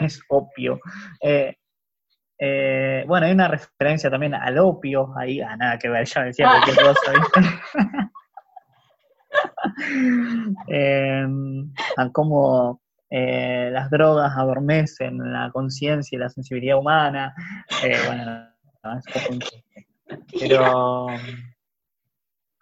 es 0.00 0.20
obvio. 0.28 0.80
Eh, 1.22 1.54
eh, 2.38 3.04
bueno, 3.06 3.26
hay 3.26 3.32
una 3.32 3.48
referencia 3.48 4.10
también 4.10 4.34
al 4.34 4.58
opio, 4.58 5.14
ahí, 5.16 5.40
a 5.40 5.56
nada 5.56 5.78
que 5.78 5.88
ver, 5.88 6.06
ya 6.06 6.24
decía 6.24 6.48
cualquier 6.48 6.76
cosa, 6.76 7.12
¿viste? 7.12 7.40
Em, 10.68 11.72
a 11.96 12.10
cómo 12.10 12.80
las 13.10 13.90
drogas 13.90 14.32
adormecen 14.36 15.18
la 15.32 15.50
conciencia 15.52 16.16
y 16.16 16.18
la 16.18 16.28
sensibilidad 16.28 16.78
humana. 16.78 17.34
bueno, 18.06 18.50
Pero 20.40 21.06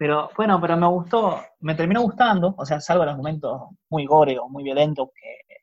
pero 0.02 0.30
bueno, 0.36 0.60
pero 0.60 0.76
me 0.76 0.88
gustó, 0.88 1.40
me 1.60 1.76
terminó 1.76 2.02
gustando, 2.02 2.56
o 2.58 2.66
sea, 2.66 2.80
salvo 2.80 3.04
los 3.04 3.16
momentos 3.16 3.68
muy 3.88 4.04
gore 4.04 4.36
o 4.36 4.48
muy 4.48 4.64
violentos, 4.64 5.10
que 5.14 5.54
es 5.54 5.62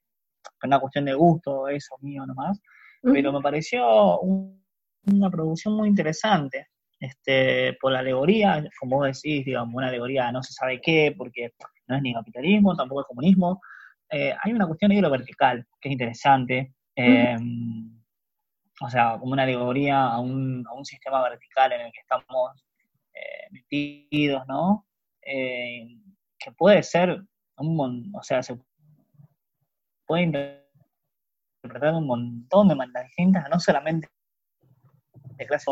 una 0.63 0.79
cuestión 0.79 1.03
de 1.03 1.13
gusto, 1.13 1.67
eso 1.67 1.97
mío 1.99 2.25
nomás, 2.25 2.57
pero 3.01 3.33
me 3.33 3.41
pareció 3.41 4.21
una 4.21 5.29
producción 5.29 5.73
muy 5.73 5.89
interesante, 5.89 6.67
este, 6.99 7.77
por 7.81 7.91
la 7.91 7.99
alegoría, 7.99 8.63
como 8.79 8.97
vos 8.97 9.07
decís, 9.07 9.45
digamos, 9.45 9.73
una 9.75 9.87
alegoría 9.87 10.31
no 10.31 10.43
se 10.43 10.53
sabe 10.53 10.81
qué, 10.81 11.13
porque 11.17 11.53
no 11.87 11.95
es 11.95 12.01
ni 12.01 12.13
capitalismo, 12.13 12.75
tampoco 12.75 13.01
es 13.01 13.07
comunismo, 13.07 13.61
eh, 14.11 14.33
hay 14.43 14.53
una 14.53 14.67
cuestión 14.67 14.91
de 14.91 15.01
lo 15.01 15.09
vertical, 15.09 15.65
que 15.79 15.89
es 15.89 15.93
interesante, 15.93 16.73
em, 16.95 18.01
o 18.81 18.89
sea, 18.89 19.17
como 19.19 19.33
una 19.33 19.43
alegoría 19.43 20.07
a 20.07 20.19
un, 20.19 20.65
a 20.67 20.73
un 20.73 20.85
sistema 20.85 21.21
vertical 21.23 21.71
en 21.73 21.81
el 21.81 21.91
que 21.91 22.01
estamos 22.01 22.63
eh, 23.13 23.47
metidos, 23.51 24.43
¿no? 24.47 24.85
Eh, 25.21 25.87
que 26.37 26.51
puede 26.53 26.83
ser 26.83 27.21
un 27.57 28.11
o 28.15 28.23
sea, 28.23 28.41
se 28.41 28.57
puede 30.05 30.23
interpretar 30.23 31.93
un 31.93 32.07
montón 32.07 32.69
de 32.69 32.75
maneras 32.75 33.05
distintas, 33.05 33.49
no 33.49 33.59
solamente 33.59 34.07
de 35.39 35.47
clase, 35.47 35.65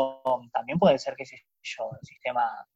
también 0.52 0.78
puede 0.78 0.98
ser, 0.98 1.14
qué 1.14 1.24
sé 1.24 1.44
yo, 1.62 1.90
el 2.00 2.06
sistema 2.06 2.66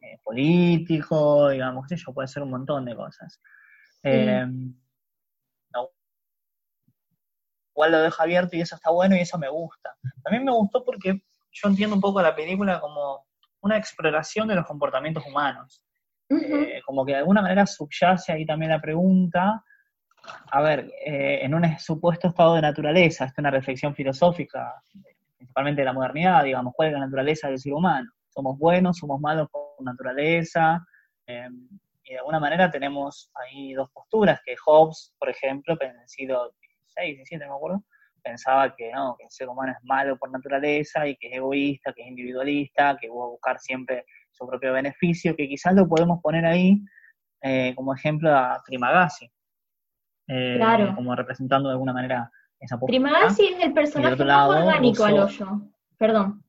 eh, 0.00 0.18
político, 0.22 1.50
digamos, 1.50 1.86
qué 1.86 1.96
sé 1.96 2.04
yo, 2.06 2.14
puede 2.14 2.28
ser 2.28 2.42
un 2.42 2.50
montón 2.50 2.84
de 2.84 2.96
cosas. 2.96 3.40
igual 7.76 7.92
lo 7.92 8.00
deja 8.00 8.22
abierto 8.22 8.56
y 8.56 8.62
eso 8.62 8.76
está 8.76 8.90
bueno 8.90 9.16
y 9.16 9.20
eso 9.20 9.36
me 9.36 9.50
gusta. 9.50 9.94
También 10.22 10.44
me 10.44 10.52
gustó 10.52 10.82
porque 10.82 11.20
yo 11.52 11.68
entiendo 11.68 11.94
un 11.94 12.00
poco 12.00 12.22
la 12.22 12.34
película 12.34 12.80
como 12.80 13.26
una 13.60 13.76
exploración 13.76 14.48
de 14.48 14.54
los 14.54 14.66
comportamientos 14.66 15.26
humanos. 15.26 15.82
Eh, 16.28 16.80
como 16.84 17.04
que 17.04 17.12
de 17.12 17.18
alguna 17.18 17.42
manera 17.42 17.66
subyace 17.66 18.32
ahí 18.32 18.46
también 18.46 18.70
la 18.70 18.80
pregunta, 18.80 19.62
a 20.50 20.62
ver, 20.62 20.90
eh, 21.04 21.40
en 21.42 21.54
un 21.54 21.78
supuesto 21.78 22.28
estado 22.28 22.54
de 22.54 22.62
naturaleza, 22.62 23.26
esta 23.26 23.34
es 23.34 23.38
una 23.38 23.50
reflexión 23.50 23.94
filosófica, 23.94 24.82
principalmente 25.36 25.82
de 25.82 25.86
la 25.86 25.92
modernidad, 25.92 26.44
digamos, 26.44 26.72
¿cuál 26.74 26.88
es 26.88 26.94
la 26.94 27.00
naturaleza 27.00 27.48
del 27.48 27.58
ser 27.58 27.72
humano? 27.72 28.10
¿Somos 28.28 28.58
buenos, 28.58 28.98
somos 28.98 29.20
malos 29.20 29.48
por 29.50 29.84
naturaleza? 29.84 30.84
Em, 31.26 31.68
y 32.04 32.12
de 32.12 32.18
alguna 32.18 32.40
manera 32.40 32.70
tenemos 32.70 33.30
ahí 33.34 33.72
dos 33.74 33.90
posturas, 33.90 34.40
que 34.44 34.54
Hobbes, 34.64 35.14
por 35.18 35.28
ejemplo, 35.28 35.76
en 35.80 35.98
el 35.98 36.08
siglo 36.08 36.52
XVI, 36.88 37.24
XVII, 37.24 37.38
no 37.38 37.48
me 37.48 37.54
acuerdo, 37.54 37.84
pensaba 38.22 38.74
que 38.74 38.92
no, 38.92 39.16
que 39.18 39.24
el 39.24 39.30
ser 39.30 39.48
humano 39.48 39.72
es 39.72 39.84
malo 39.84 40.16
por 40.16 40.30
naturaleza 40.30 41.06
y 41.06 41.16
que 41.16 41.28
es 41.28 41.34
egoísta, 41.34 41.92
que 41.92 42.02
es 42.02 42.08
individualista, 42.08 42.96
que 43.00 43.08
va 43.08 43.24
a 43.24 43.28
buscar 43.28 43.58
siempre 43.58 44.04
su 44.30 44.46
propio 44.46 44.72
beneficio, 44.72 45.34
que 45.34 45.48
quizás 45.48 45.74
lo 45.74 45.88
podemos 45.88 46.20
poner 46.22 46.44
ahí 46.44 46.80
eh, 47.42 47.74
como 47.74 47.94
ejemplo 47.94 48.34
a 48.34 48.62
Trimagasi, 48.64 49.30
eh, 50.28 50.58
como 50.94 51.14
representando 51.14 51.68
de 51.68 51.74
alguna 51.74 51.92
manera 51.92 52.30
esa 52.60 52.78
postura. 52.78 52.98
Trimagasi 52.98 53.46
es 53.46 53.64
el 53.64 53.72
personaje 53.72 54.16
más 54.16 54.26
lado, 54.26 54.50
orgánico 54.50 55.04
al 55.04 55.18
hoyo. 55.20 55.46
Perdón. 55.98 56.42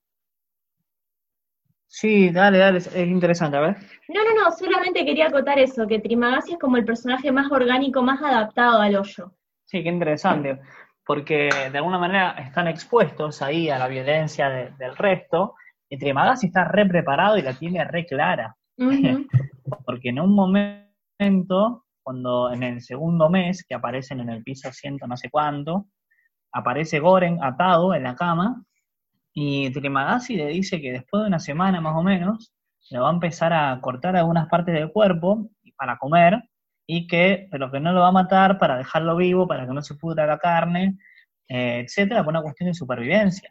Sí, 1.89 2.29
dale, 2.29 2.57
dale, 2.57 2.79
es, 2.79 2.87
es 2.87 3.07
interesante, 3.07 3.57
a 3.57 3.61
ver. 3.61 3.77
No, 4.09 4.23
no, 4.23 4.43
no, 4.43 4.51
solamente 4.51 5.05
quería 5.05 5.27
acotar 5.27 5.57
eso, 5.57 5.87
que 5.87 5.99
Trimagasi 5.99 6.53
es 6.53 6.59
como 6.59 6.77
el 6.77 6.85
personaje 6.85 7.31
más 7.31 7.49
orgánico, 7.51 8.01
más 8.01 8.21
adaptado 8.21 8.81
al 8.81 8.95
hoyo. 8.95 9.31
Sí, 9.65 9.83
qué 9.83 9.89
interesante, 9.89 10.59
porque 11.05 11.49
de 11.71 11.77
alguna 11.77 11.97
manera 11.97 12.31
están 12.31 12.67
expuestos 12.67 13.41
ahí 13.41 13.69
a 13.69 13.77
la 13.79 13.87
violencia 13.87 14.49
de- 14.49 14.71
del 14.77 14.95
resto, 14.97 15.55
y 15.89 15.97
Trimagasi 15.97 16.47
está 16.47 16.65
re 16.65 16.85
preparado 16.85 17.37
y 17.37 17.41
la 17.41 17.53
tiene 17.53 17.83
re 17.85 18.05
clara, 18.05 18.55
porque 19.85 20.09
en 20.09 20.19
un 20.19 20.35
momento, 20.35 21.85
cuando 22.03 22.51
en 22.51 22.63
el 22.63 22.81
segundo 22.81 23.29
mes, 23.29 23.65
que 23.67 23.75
aparecen 23.75 24.19
en 24.19 24.29
el 24.29 24.43
piso 24.43 24.71
ciento 24.73 25.07
no 25.07 25.15
sé 25.15 25.29
cuánto, 25.29 25.87
aparece 26.51 26.99
Goren 26.99 27.43
atado 27.43 27.93
en 27.93 28.03
la 28.03 28.15
cama, 28.15 28.63
y 29.33 29.71
Trimagasi 29.71 30.35
le 30.35 30.47
dice 30.47 30.81
que 30.81 30.91
después 30.91 31.21
de 31.23 31.27
una 31.27 31.39
semana 31.39 31.79
más 31.81 31.95
o 31.95 32.03
menos, 32.03 32.53
le 32.89 32.99
va 32.99 33.09
a 33.09 33.13
empezar 33.13 33.53
a 33.53 33.79
cortar 33.81 34.15
algunas 34.15 34.47
partes 34.47 34.73
del 34.73 34.91
cuerpo 34.91 35.49
para 35.77 35.97
comer, 35.97 36.41
y 36.87 37.05
que, 37.07 37.47
pero 37.51 37.69
que 37.69 37.79
no 37.79 37.91
lo 37.91 38.01
va 38.01 38.07
a 38.07 38.11
matar 38.13 38.57
para 38.57 38.77
dejarlo 38.77 39.15
vivo, 39.17 39.47
para 39.47 39.67
que 39.67 39.73
no 39.73 39.81
se 39.81 39.95
pudra 39.95 40.25
la 40.25 40.37
carne, 40.39 40.97
eh, 41.49 41.81
etcétera, 41.85 42.23
por 42.23 42.31
una 42.31 42.41
cuestión 42.41 42.67
de 42.67 42.73
supervivencia. 42.73 43.49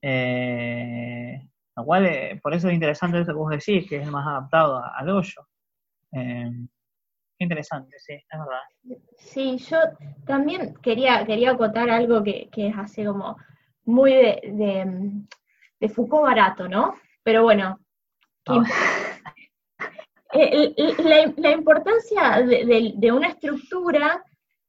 Eh, 0.00 1.40
lo 1.76 1.84
cual, 1.84 2.06
eh, 2.06 2.40
por 2.42 2.54
eso 2.54 2.68
es 2.68 2.74
interesante 2.74 3.20
eso 3.20 3.32
que 3.32 3.38
vos 3.38 3.50
decís, 3.50 3.88
que 3.88 3.96
es 3.96 4.04
el 4.04 4.12
más 4.12 4.26
adaptado 4.26 4.82
al 4.82 5.08
hoyo. 5.10 5.46
Qué 7.38 7.44
interesante, 7.44 7.98
sí, 7.98 8.14
es 8.14 8.38
verdad. 8.38 9.00
Sí, 9.18 9.58
yo 9.58 9.76
también 10.26 10.74
quería, 10.82 11.24
quería 11.26 11.50
acotar 11.50 11.90
algo 11.90 12.22
que, 12.22 12.48
que 12.50 12.68
es 12.68 12.74
así 12.78 13.04
como 13.04 13.36
muy 13.84 14.12
de, 14.14 14.40
de, 14.52 15.10
de 15.80 15.88
Foucault 15.88 16.24
barato, 16.24 16.68
¿no? 16.68 16.94
Pero 17.22 17.42
bueno, 17.42 17.78
¿qué 18.44 18.52
Ah. 18.54 18.64
la, 20.98 21.32
la 21.36 21.50
importancia 21.50 22.42
de, 22.42 22.64
de- 22.64 22.92
de 22.96 23.12
una 23.12 23.28
estructura, 23.28 24.22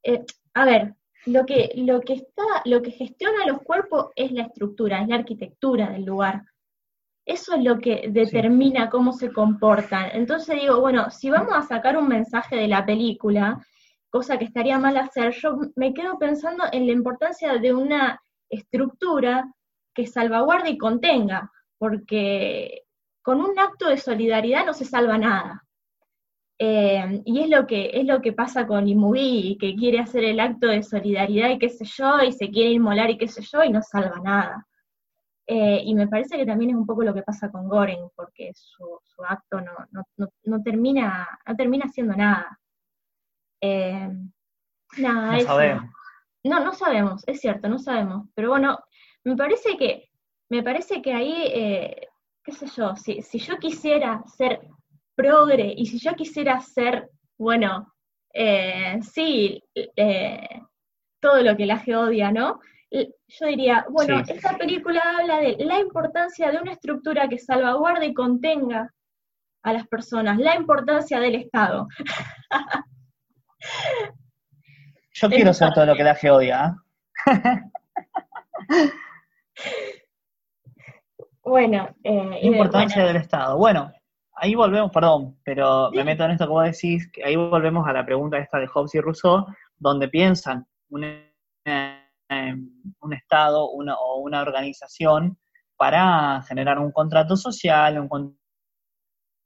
eh, 0.03 0.23
a 0.53 0.65
ver, 0.65 0.93
lo 1.25 1.45
que, 1.45 1.71
lo 1.75 1.99
que 2.01 2.13
está, 2.13 2.43
lo 2.65 2.82
que 2.82 2.91
gestiona 2.91 3.45
los 3.45 3.62
cuerpos 3.63 4.12
es 4.15 4.32
la 4.32 4.43
estructura, 4.43 5.01
es 5.01 5.08
la 5.08 5.15
arquitectura 5.15 5.89
del 5.89 6.06
lugar. 6.06 6.41
Eso 7.27 7.55
es 7.55 7.63
lo 7.63 7.77
que 7.79 8.07
determina 8.09 8.89
cómo 8.89 9.11
se 9.11 9.33
comportan. 9.33 10.11
Entonces 10.13 10.61
digo, 10.61 10.79
bueno, 10.79 11.09
si 11.09 11.29
vamos 11.29 11.53
a 11.53 11.61
sacar 11.61 11.97
un 11.97 12.07
mensaje 12.07 12.55
de 12.55 12.69
la 12.69 12.85
película, 12.85 13.61
cosa 14.09 14.37
que 14.37 14.45
estaría 14.45 14.79
mal 14.79 14.95
hacer, 14.95 15.33
yo 15.33 15.57
me 15.75 15.93
quedo 15.93 16.17
pensando 16.17 16.63
en 16.71 16.87
la 16.87 16.93
importancia 16.93 17.57
de 17.57 17.73
una 17.73 18.21
estructura 18.49 19.45
que 19.93 20.07
salvaguarde 20.07 20.69
y 20.69 20.77
contenga, 20.77 21.51
porque 21.77 22.83
con 23.21 23.41
un 23.41 23.59
acto 23.59 23.89
de 23.89 23.97
solidaridad 23.97 24.65
no 24.65 24.73
se 24.73 24.85
salva 24.85 25.17
nada. 25.17 25.65
Eh, 26.57 27.21
y 27.25 27.41
es 27.41 27.49
lo 27.49 27.67
que 27.67 27.91
es 27.93 28.05
lo 28.05 28.21
que 28.21 28.31
pasa 28.31 28.65
con 28.65 28.87
Imubi, 28.87 29.57
que 29.59 29.75
quiere 29.75 29.99
hacer 29.99 30.23
el 30.23 30.39
acto 30.39 30.67
de 30.67 30.81
solidaridad 30.81 31.49
y 31.49 31.59
qué 31.59 31.67
sé 31.67 31.83
yo, 31.83 32.21
y 32.21 32.31
se 32.31 32.49
quiere 32.49 32.71
inmolar 32.71 33.09
y 33.09 33.17
qué 33.17 33.27
sé 33.27 33.41
yo, 33.41 33.65
y 33.65 33.69
no 33.69 33.81
salva 33.81 34.21
nada. 34.23 34.65
Eh, 35.49 35.81
y 35.86 35.95
me 35.95 36.07
parece 36.10 36.36
que 36.38 36.45
también 36.45 36.71
es 36.71 36.75
un 36.75 36.86
poco 36.86 37.03
lo 37.03 37.13
que 37.13 37.23
pasa 37.23 37.49
con 37.49 37.69
Goren, 37.69 38.10
porque 38.15 38.51
su, 38.53 38.99
su 39.01 39.23
acto 39.23 39.62
no, 39.62 39.71
no, 39.91 40.03
no, 40.17 40.27
no 40.43 40.62
termina, 40.62 41.39
no 41.47 41.55
termina 41.55 41.86
haciendo 41.86 42.15
nada. 42.15 42.60
Eh, 43.62 44.10
nada, 44.97 45.31
No 45.31 45.38
eso. 45.38 45.47
sabemos. 45.47 45.86
No, 46.43 46.60
no 46.63 46.73
sabemos, 46.73 47.23
es 47.27 47.39
cierto, 47.39 47.69
no 47.69 47.79
sabemos. 47.79 48.27
Pero 48.36 48.49
bueno, 48.49 48.77
me 49.23 49.36
parece 49.36 49.77
que, 49.77 50.10
me 50.49 50.63
parece 50.63 51.01
que 51.01 51.13
ahí, 51.13 51.33
eh, 51.53 52.07
qué 52.43 52.51
sé 52.51 52.67
yo, 52.67 52.95
si, 52.95 53.21
si 53.21 53.39
yo 53.39 53.57
quisiera 53.57 54.23
ser 54.27 54.60
progre 55.15 55.73
y 55.75 55.86
si 55.86 55.97
yo 55.99 56.13
quisiera 56.13 56.60
ser, 56.60 57.10
bueno, 57.38 57.93
eh, 58.33 58.99
sí, 59.01 59.63
eh, 59.73 60.62
todo 61.19 61.41
lo 61.41 61.57
que 61.57 61.65
la 61.65 61.81
G 61.83 61.95
odia, 61.95 62.31
¿no? 62.31 62.60
Yo 62.89 63.45
diría, 63.47 63.86
bueno, 63.89 64.23
Sí. 64.26 64.34
esta 64.34 64.58
película 64.58 65.02
habla 65.19 65.39
de 65.39 65.58
la 65.65 65.80
importancia 65.80 66.52
de 66.52 66.60
una 66.60 66.71
estructura 66.71 67.28
que 67.28 67.38
salvaguarde 67.38 68.08
y 68.08 68.13
contenga 68.13 68.93
a 69.63 69.73
las 69.73 69.88
personas, 69.88 70.38
la 70.39 70.56
importancia 70.56 71.19
del 71.19 71.36
Estado. 71.36 71.88
Yo 75.12 75.30
quiero 75.30 75.54
ser 75.54 75.73
todo 75.73 75.86
lo 75.86 75.95
que 75.95 76.04
la 76.04 76.15
que 76.15 76.30
odia. 76.32 76.76
¿eh? 77.28 78.91
Bueno, 81.43 81.89
eh, 82.04 82.30
de- 82.30 82.39
Importancia 82.45 83.04
bueno, 83.04 83.08
del 83.13 83.21
Estado. 83.23 83.58
Bueno, 83.58 83.91
ahí 84.34 84.54
volvemos, 84.56 84.91
perdón, 84.91 85.38
pero 85.43 85.89
me 85.91 86.04
meto 86.04 86.23
en 86.26 86.32
esto 86.32 86.45
que 86.45 86.50
vos 86.52 86.65
decís, 86.65 87.10
que 87.12 87.23
ahí 87.23 87.36
volvemos 87.36 87.88
a 87.88 87.93
la 87.93 88.06
pregunta 88.06 88.38
esta 88.38 88.60
de 88.60 88.67
Hobbes 88.67 88.95
y 88.95 89.00
Rousseau, 89.02 89.45
donde 89.78 90.10
piensan 90.10 90.65
un, 90.89 91.04
eh, 91.65 91.96
un 92.29 93.13
Estado 93.13 93.63
o 93.63 94.19
una 94.19 94.41
organización 94.41 95.37
para 95.77 96.41
generar 96.43 96.79
un 96.79 96.91
contrato 96.91 97.35
social, 97.35 97.99
un 97.99 98.37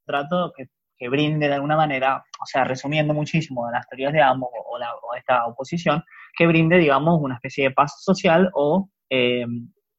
contrato 0.06 0.54
que, 0.56 0.70
brinde 1.10 1.48
de 1.48 1.56
alguna 1.56 1.76
manera, 1.76 2.24
o 2.40 2.46
sea, 2.46 2.64
resumiendo 2.64 3.12
muchísimo 3.14 3.70
las 3.72 3.88
teorías 3.88 4.14
de 4.14 4.22
ambos 4.22 4.52
o, 4.54 4.78
esta 5.16 5.48
oposición, 5.48 6.04
que 6.38 6.46
brinde, 6.46 6.78
digamos, 6.78 7.20
una 7.20 7.34
especie 7.36 7.70
de 7.70 7.72
paz 7.72 8.04
social 8.04 8.52
o 8.54 8.88
eh, 9.10 9.46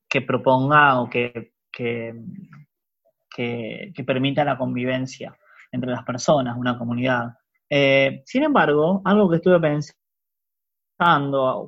que 0.09 0.23
proponga 0.23 1.01
o 1.01 1.11
que, 1.11 1.55
que 1.73 2.14
permita 4.07 4.45
la 4.45 4.57
convivencia 4.57 5.37
entre 5.73 5.90
las 5.90 6.05
personas, 6.05 6.57
una 6.57 6.79
comunidad. 6.79 7.31
Eh, 7.68 8.23
sin 8.27 8.45
embargo, 8.45 9.03
algo 9.05 9.29
que 9.31 9.37
estuve 9.37 9.59
pensando 9.59 9.88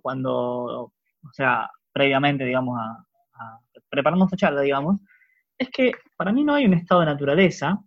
cuando, 0.02 0.92
o 1.28 1.32
sea, 1.32 1.70
previamente, 1.92 2.44
digamos, 2.44 2.78
a, 2.78 3.04
a 3.34 4.36
charla, 4.36 4.60
digamos, 4.60 5.00
es 5.58 5.68
que 5.70 5.92
para 6.16 6.32
mí 6.32 6.44
no 6.44 6.54
hay 6.54 6.66
un 6.66 6.74
estado 6.74 7.00
de 7.00 7.06
naturaleza, 7.06 7.78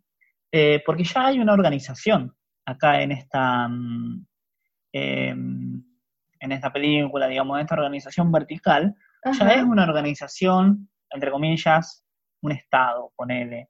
eh, 0.52 0.82
porque 0.86 1.04
ya 1.04 1.28
hay 1.28 1.40
una 1.40 1.54
organización 1.54 2.34
acá 2.66 3.02
en 3.02 3.12
esta, 3.12 3.68
mm, 3.68 4.26
eh, 4.94 5.30
en 5.30 6.52
esta 6.52 6.72
película, 6.72 7.28
digamos, 7.28 7.58
en 7.58 7.64
esta 7.64 7.76
organización 7.76 8.32
vertical, 8.32 8.96
ya 9.38 9.50
es 9.54 9.64
una 9.64 9.84
organización, 9.84 10.90
entre 11.10 11.32
comillas, 11.32 12.06
un 12.42 12.52
Estado, 12.54 13.12
ponele. 13.16 13.70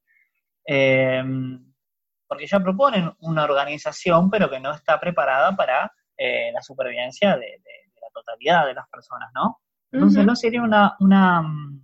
Eh, 0.67 1.23
porque 2.27 2.45
ya 2.45 2.59
proponen 2.59 3.11
una 3.21 3.45
organización, 3.45 4.29
pero 4.29 4.49
que 4.49 4.59
no 4.59 4.73
está 4.73 4.99
preparada 4.99 5.55
para 5.55 5.91
eh, 6.17 6.51
la 6.53 6.61
supervivencia 6.61 7.37
de 7.37 7.61
la 8.07 8.21
totalidad 8.21 8.65
de 8.65 8.73
las 8.73 8.87
personas, 8.89 9.29
¿no? 9.33 9.59
Entonces 9.91 10.25
no 10.25 10.35
sería 10.35 10.61
una, 10.61 10.95
una, 10.99 11.41
mm, 11.41 11.81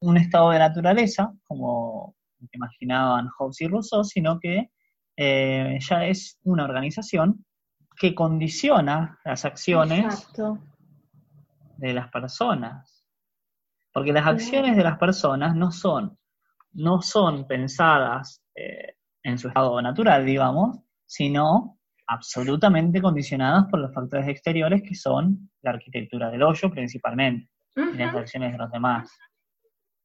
un 0.00 0.16
estado 0.16 0.50
de 0.50 0.58
naturaleza, 0.58 1.32
como 1.46 2.14
imaginaban 2.52 3.28
Hobbes 3.28 3.60
y 3.60 3.68
Rousseau, 3.68 4.04
sino 4.04 4.38
que 4.40 4.70
eh, 5.16 5.78
ya 5.80 6.04
es 6.04 6.38
una 6.44 6.64
organización 6.64 7.44
que 7.96 8.14
condiciona 8.14 9.18
las 9.24 9.44
acciones 9.44 10.04
Exacto. 10.04 10.58
de 11.76 11.92
las 11.92 12.08
personas. 12.10 13.04
Porque 13.92 14.12
las 14.12 14.26
acciones 14.26 14.76
de 14.76 14.84
las 14.84 14.98
personas 14.98 15.54
no 15.54 15.72
son, 15.72 16.16
no 16.72 17.02
son 17.02 17.46
pensadas 17.46 18.42
eh, 18.54 18.94
en 19.22 19.38
su 19.38 19.48
estado 19.48 19.82
natural, 19.82 20.24
digamos, 20.24 20.78
sino 21.04 21.79
absolutamente 22.10 23.00
condicionadas 23.00 23.66
por 23.70 23.78
los 23.78 23.94
factores 23.94 24.26
exteriores 24.28 24.82
que 24.82 24.96
son 24.96 25.48
la 25.62 25.70
arquitectura 25.70 26.28
del 26.28 26.42
hoyo 26.42 26.68
principalmente 26.68 27.48
y 27.76 27.96
las 27.96 28.14
acciones 28.14 28.50
de 28.52 28.58
los 28.58 28.70
demás. 28.72 29.16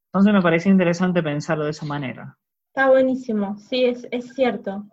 Entonces 0.07 0.31
me 0.31 0.41
parece 0.41 0.69
interesante 0.69 1.23
pensarlo 1.23 1.65
de 1.65 1.71
esa 1.71 1.85
manera. 1.85 2.37
Está 2.67 2.89
buenísimo, 2.89 3.57
sí, 3.57 3.85
es, 3.85 4.07
es 4.11 4.33
cierto. 4.35 4.85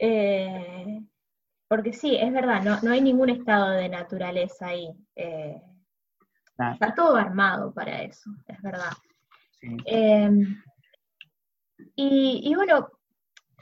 Eh, 0.00 1.02
porque 1.68 1.92
sí, 1.92 2.16
es 2.16 2.32
verdad, 2.32 2.62
no, 2.62 2.80
no 2.80 2.92
hay 2.92 3.02
ningún 3.02 3.28
estado 3.28 3.70
de 3.70 3.88
naturaleza 3.90 4.68
ahí. 4.68 4.88
eh, 5.16 5.60
está 6.72 6.94
todo 6.94 7.16
armado 7.16 7.72
para 7.74 8.02
eso, 8.02 8.30
es 8.46 8.62
verdad. 8.62 8.92
sí. 9.60 9.76
Eh, 9.84 10.30
y, 11.96 12.40
y 12.44 12.54
bueno, 12.54 12.88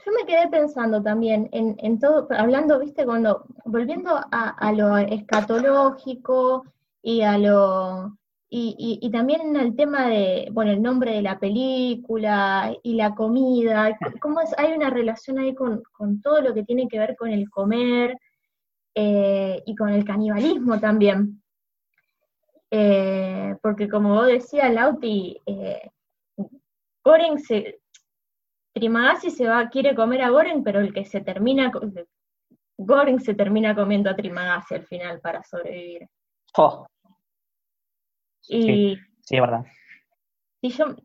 yo 0.05 0.11
me 0.11 0.25
quedé 0.25 0.47
pensando 0.49 1.01
también 1.01 1.49
en, 1.51 1.75
en 1.79 1.99
todo, 1.99 2.27
hablando, 2.31 2.79
viste, 2.79 3.05
cuando, 3.05 3.45
volviendo 3.65 4.19
a, 4.31 4.71
lo 4.73 4.97
escatológico 4.97 6.65
y 7.01 7.21
a 7.21 7.37
lo, 7.37 8.17
y, 8.49 8.99
y- 9.01 9.09
también 9.11 9.55
al 9.57 9.75
tema 9.75 10.07
de, 10.07 10.49
bueno, 10.51 10.71
el 10.71 10.81
nombre 10.81 11.13
de 11.13 11.21
la 11.21 11.39
película 11.39 12.75
y 12.83 12.95
la 12.95 13.15
comida, 13.15 13.97
cómo 14.21 14.41
es, 14.41 14.53
hay 14.57 14.73
una 14.73 14.89
relación 14.89 15.39
ahí 15.39 15.55
con, 15.55 15.81
con 15.91 16.21
todo 16.21 16.41
lo 16.41 16.53
que 16.53 16.63
tiene 16.63 16.87
que 16.87 16.99
ver 16.99 17.15
con 17.15 17.29
el 17.29 17.49
comer 17.49 18.17
eh, 18.95 19.63
y 19.65 19.75
con 19.75 19.89
el 19.89 20.05
canibalismo 20.05 20.79
también. 20.79 21.41
Eh, 22.69 23.55
porque 23.61 23.87
como 23.87 24.15
vos 24.15 24.27
decías, 24.27 24.73
Lauti, 24.73 25.39
eh, 25.45 25.89
se, 27.37 27.79
Trimagasi 28.73 29.29
se 29.31 29.47
va, 29.47 29.69
quiere 29.69 29.95
comer 29.95 30.21
a 30.23 30.29
Goren, 30.29 30.63
pero 30.63 30.79
el 30.79 30.93
que 30.93 31.05
se 31.05 31.21
termina, 31.21 31.71
Goren 32.77 33.19
se 33.19 33.33
termina 33.35 33.75
comiendo 33.75 34.09
a 34.09 34.15
Trimagasi 34.15 34.75
al 34.75 34.85
final 34.85 35.19
para 35.21 35.43
sobrevivir. 35.43 36.07
Oh, 36.57 36.85
Y 38.47 38.61
sí, 38.63 38.99
es 39.29 39.41
verdad. 39.41 39.65
y 40.61 40.69
yo, 40.69 40.95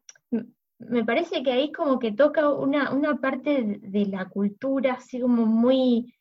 me 0.79 1.05
parece 1.05 1.43
que 1.43 1.53
ahí 1.53 1.73
como 1.73 1.99
que 1.99 2.13
toca 2.13 2.51
una, 2.51 2.93
una 2.93 3.17
parte 3.17 3.63
de, 3.63 3.79
de 3.81 4.07
la 4.07 4.29
cultura 4.29 4.95
así 4.95 5.21
como 5.21 5.45
muy, 5.47 6.15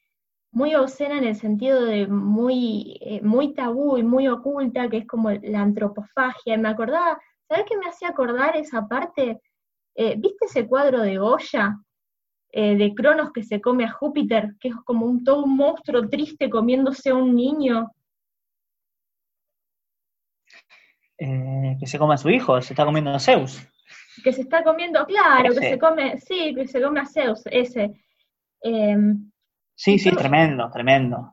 muy 0.52 0.76
obscena 0.76 1.18
en 1.18 1.26
el 1.26 1.36
sentido 1.36 1.86
de 1.86 2.08
muy, 2.08 2.98
eh, 3.02 3.22
muy 3.22 3.54
tabú 3.54 3.98
y 3.98 4.04
muy 4.04 4.28
oculta, 4.28 4.90
que 4.90 4.98
es 4.98 5.08
como 5.08 5.32
la 5.32 5.62
antropofagia. 5.62 6.56
Y 6.56 6.58
me 6.58 6.70
acordaba, 6.70 7.20
¿sabes 7.48 7.66
qué 7.70 7.78
me 7.78 7.88
hacía 7.88 8.10
acordar 8.10 8.56
esa 8.58 8.88
parte? 8.88 9.40
Eh, 10.00 10.14
¿viste 10.16 10.46
ese 10.46 10.68
cuadro 10.68 11.02
de 11.02 11.18
Goya? 11.18 11.76
eh, 12.52 12.76
de 12.76 12.94
Cronos 12.96 13.32
que 13.32 13.44
se 13.44 13.60
come 13.60 13.86
a 13.86 13.92
Júpiter, 13.92 14.56
que 14.60 14.70
es 14.70 14.76
como 14.86 15.06
un, 15.06 15.24
todo 15.24 15.44
un 15.44 15.56
monstruo 15.56 16.08
triste 16.08 16.50
comiéndose 16.50 17.10
a 17.10 17.16
un 17.16 17.36
niño. 17.36 17.92
Eh, 21.18 21.76
que 21.80 21.88
se 21.88 21.98
come 21.98 22.14
a 22.14 22.18
su 22.18 22.30
hijo, 22.30 22.62
se 22.62 22.74
está 22.74 22.86
comiendo 22.86 23.12
a 23.12 23.20
Zeus. 23.20 23.60
que 24.24 24.32
se 24.32 24.42
está 24.42 24.64
comiendo, 24.64 25.06
claro, 25.06 25.54
que 25.54 25.60
se 25.60 25.80
come, 25.80 26.18
sí, 26.20 26.54
que 26.56 26.68
se 26.68 26.82
come 26.82 27.00
a 27.00 27.06
Zeus, 27.06 27.42
ese. 27.46 27.92
Em, 28.62 29.32
Sí, 29.76 30.00
sí, 30.00 30.10
tremendo, 30.12 30.70
tremendo. 30.72 31.32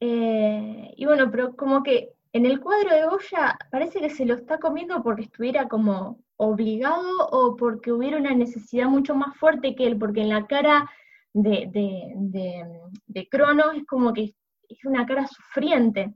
y 0.00 1.04
bueno, 1.04 1.30
pero 1.30 1.54
como 1.56 1.82
que 1.82 2.14
en 2.32 2.46
el 2.46 2.60
cuadro 2.60 2.94
de 2.94 3.06
Goya 3.06 3.58
parece 3.70 4.00
que 4.00 4.08
se 4.08 4.24
lo 4.24 4.34
está 4.34 4.58
comiendo 4.58 5.02
porque 5.02 5.22
estuviera 5.22 5.68
como 5.68 6.18
obligado 6.36 7.28
o 7.30 7.56
porque 7.56 7.92
hubiera 7.92 8.16
una 8.18 8.34
necesidad 8.34 8.88
mucho 8.88 9.14
más 9.14 9.36
fuerte 9.36 9.74
que 9.74 9.86
él, 9.86 9.98
porque 9.98 10.22
en 10.22 10.28
la 10.30 10.46
cara 10.46 10.90
de, 11.32 11.68
de, 11.72 12.70
de, 13.06 13.28
Cronos 13.28 13.76
es 13.76 13.86
como 13.86 14.12
que 14.12 14.34
es 14.68 14.84
una 14.84 15.06
cara 15.06 15.26
sufriente, 15.26 16.14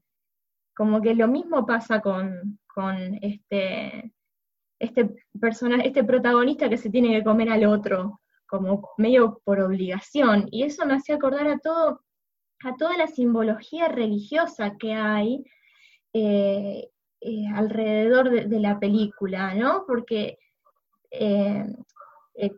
como 0.74 1.00
que 1.00 1.14
lo 1.14 1.28
mismo 1.28 1.66
pasa 1.66 2.00
con, 2.00 2.58
con 2.66 3.18
este, 3.22 4.12
este 4.78 5.10
personaje, 5.38 5.88
este 5.88 6.04
protagonista 6.04 6.68
que 6.68 6.78
se 6.78 6.90
tiene 6.90 7.10
que 7.10 7.24
comer 7.24 7.50
al 7.50 7.66
otro, 7.66 8.20
como 8.46 8.90
medio 8.96 9.40
por 9.44 9.60
obligación, 9.60 10.46
y 10.50 10.64
eso 10.64 10.84
me 10.86 10.94
hacía 10.94 11.16
acordar 11.16 11.46
a 11.48 11.58
todo, 11.58 12.02
a 12.64 12.76
toda 12.76 12.96
la 12.96 13.06
simbología 13.06 13.88
religiosa 13.88 14.76
que 14.78 14.94
hay 14.94 15.44
eh, 16.12 16.88
eh, 17.22 17.46
alrededor 17.54 18.30
de, 18.30 18.46
de 18.46 18.60
la 18.60 18.78
película, 18.78 19.54
¿no? 19.54 19.84
Porque 19.86 20.38
eh, 21.10 21.66
eh, 22.34 22.52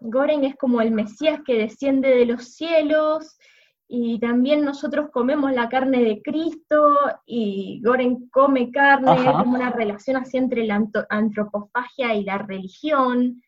Goren 0.00 0.44
es 0.44 0.56
como 0.56 0.80
el 0.80 0.90
Mesías 0.90 1.40
que 1.46 1.56
desciende 1.56 2.08
de 2.08 2.26
los 2.26 2.54
cielos, 2.54 3.38
y 3.86 4.18
también 4.18 4.64
nosotros 4.64 5.10
comemos 5.12 5.52
la 5.52 5.68
carne 5.68 6.02
de 6.02 6.22
Cristo, 6.22 6.96
y 7.24 7.80
Goren 7.84 8.28
come 8.30 8.72
carne, 8.72 9.10
Ajá. 9.12 9.32
como 9.38 9.56
una 9.56 9.70
relación 9.70 10.16
así 10.16 10.38
entre 10.38 10.64
la 10.64 10.84
antropofagia 11.08 12.14
y 12.14 12.24
la 12.24 12.38
religión. 12.38 13.42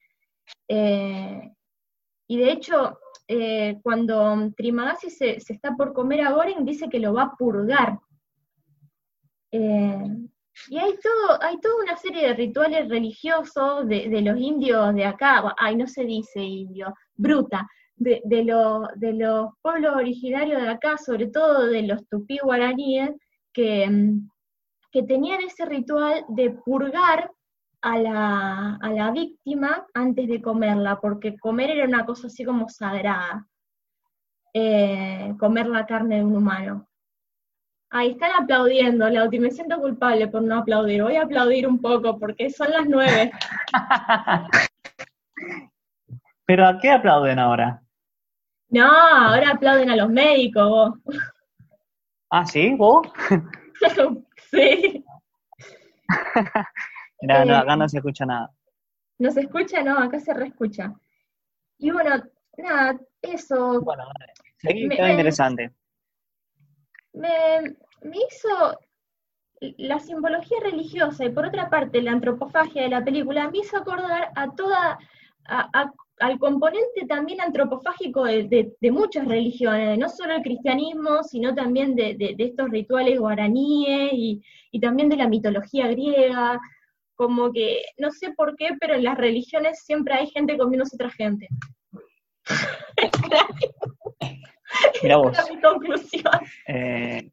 Eh, 0.69 1.53
y 2.29 2.39
de 2.39 2.53
hecho, 2.53 2.99
cuando 3.83 4.53
Trimagasi 4.57 5.11
se, 5.11 5.41
se 5.41 5.55
está 5.55 5.75
por 5.75 5.93
comer 5.93 6.21
a 6.21 6.33
Goren, 6.33 6.65
dice 6.65 6.89
que 6.89 7.01
lo 7.01 7.15
va 7.15 7.23
a 7.23 7.37
purgar. 7.37 7.99
Y 10.69 10.79
hay 10.79 10.93
todo, 11.03 11.43
hay 11.43 11.59
toda 11.61 11.83
una 11.83 11.97
serie 11.97 12.29
de 12.29 12.35
rituales 12.35 12.89
religiosos 12.89 13.89
de, 13.89 14.09
de 14.09 14.21
los 14.21 14.39
indios 14.39 14.95
de 14.95 15.05
acá, 15.05 15.55
ay, 15.59 15.77
no 15.77 15.87
se 15.87 16.05
dice 16.05 16.41
indio, 16.41 16.95
bruta, 17.15 17.67
de, 17.97 18.21
de, 18.25 18.45
de 18.97 19.13
los 19.15 19.51
pueblos 19.63 19.97
originarios 19.97 20.61
de 20.61 20.69
acá, 20.69 20.99
sobre 20.99 21.29
todo 21.29 21.67
de 21.67 21.83
los 21.83 22.07
tupí 22.09 22.39
guaraníes, 22.39 23.11
que, 23.53 23.89
mm, 23.89 24.29
que 24.91 25.03
tenían 25.03 25.41
ese 25.43 25.65
ritual 25.65 26.25
de 26.29 26.51
purgar 26.51 27.31
a 27.81 27.99
la, 27.99 28.77
a 28.77 28.91
la 28.91 29.11
víctima 29.11 29.87
antes 29.95 30.29
de 30.29 30.41
comerla, 30.41 31.01
porque 31.01 31.37
comer 31.39 31.71
era 31.71 31.87
una 31.87 32.07
cosa 32.07 32.29
así 32.29 32.45
como 32.45 32.69
sagrada, 32.69 33.47
eh, 34.55 35.35
comer 35.39 35.67
la 35.67 35.87
carne 35.87 36.17
de 36.17 36.25
un 36.25 36.37
humano. 36.37 36.89
Ahí 37.95 38.13
están 38.13 38.31
aplaudiendo, 38.43 39.07
Lauti, 39.11 39.39
me 39.39 39.51
siento 39.51 39.79
culpable 39.79 40.27
por 40.27 40.41
no 40.43 40.57
aplaudir. 40.61 41.03
Voy 41.03 41.17
a 41.17 41.25
aplaudir 41.25 41.67
un 41.69 41.79
poco 41.79 42.19
porque 42.19 42.49
son 42.49 42.71
las 42.71 42.87
nueve. 42.89 43.31
Pero 46.47 46.67
¿a 46.67 46.79
qué 46.79 46.91
aplauden 46.91 47.39
ahora? 47.39 47.83
No, 48.71 48.87
ahora 48.91 49.51
aplauden 49.51 49.91
a 49.91 49.97
los 49.97 50.09
médicos, 50.09 50.69
vos. 50.69 50.99
Ah, 52.35 52.47
¿sí? 52.47 52.75
¿Vos? 52.75 53.07
sí. 54.51 55.05
Mirá, 57.21 57.45
no, 57.45 57.53
Eh, 57.53 57.57
acá 57.59 57.77
no 57.77 57.87
se 57.91 57.99
escucha 57.99 58.25
nada. 58.25 58.51
¿No 59.19 59.31
se 59.31 59.43
escucha? 59.43 59.83
No, 59.83 59.99
acá 59.99 60.19
se 60.19 60.33
reescucha. 60.33 60.95
Y 61.77 61.91
bueno, 61.91 62.23
nada, 62.57 62.99
eso 63.21 63.83
Bueno, 63.83 64.05
Me- 64.63 64.89
queda 64.89 65.05
me- 65.05 65.11
interesante. 65.11 65.73
Me, 67.13 67.75
hizo 68.03 68.79
la 69.61 69.99
simbología 70.01 70.59
religiosa 70.61 71.25
y 71.25 71.31
por 71.31 71.47
otra 71.47 71.71
parte 71.71 72.03
la 72.03 72.13
antropofagia 72.13 72.83
de 72.83 72.89
la 72.89 73.05
película 73.05 73.49
me 73.51 73.59
hizo 73.59 73.77
acordar 73.77 74.31
a 74.35 74.51
toda 74.55 74.99
a- 75.47 75.93
al 76.19 76.39
componente 76.39 77.07
también 77.09 77.41
antropofágico 77.41 78.25
de, 78.25 78.73
muchas 78.93 79.27
religiones, 79.27 79.99
no 79.99 80.09
solo 80.09 80.35
el 80.35 80.43
cristianismo, 80.43 81.23
sino 81.25 81.53
también 81.55 81.97
de 81.97 82.37
estos 82.39 82.71
rituales 82.71 83.19
guaraníes 83.19 84.13
y, 84.13 84.43
y 84.71 84.81
también 84.81 85.09
de 85.09 85.17
la 85.17 85.27
mitología 85.29 85.89
griega, 85.89 86.61
como 87.15 87.53
que 87.53 87.85
no 87.99 88.11
sé 88.11 88.33
por 88.33 88.57
qué, 88.57 88.71
pero 88.81 88.95
en 88.95 89.05
las 89.05 89.17
religiones 89.17 89.85
siempre 89.85 90.15
hay 90.15 90.27
gente 90.29 90.57
comiéndose 90.57 90.97
otra 90.97 91.11
gente. 91.11 91.49
Mira 95.03 95.17
vos. 95.19 95.33
Esa 95.33 95.43
es 95.43 95.51
mi 95.51 95.61
conclusión. 95.61 96.33
Eh, 96.69 97.31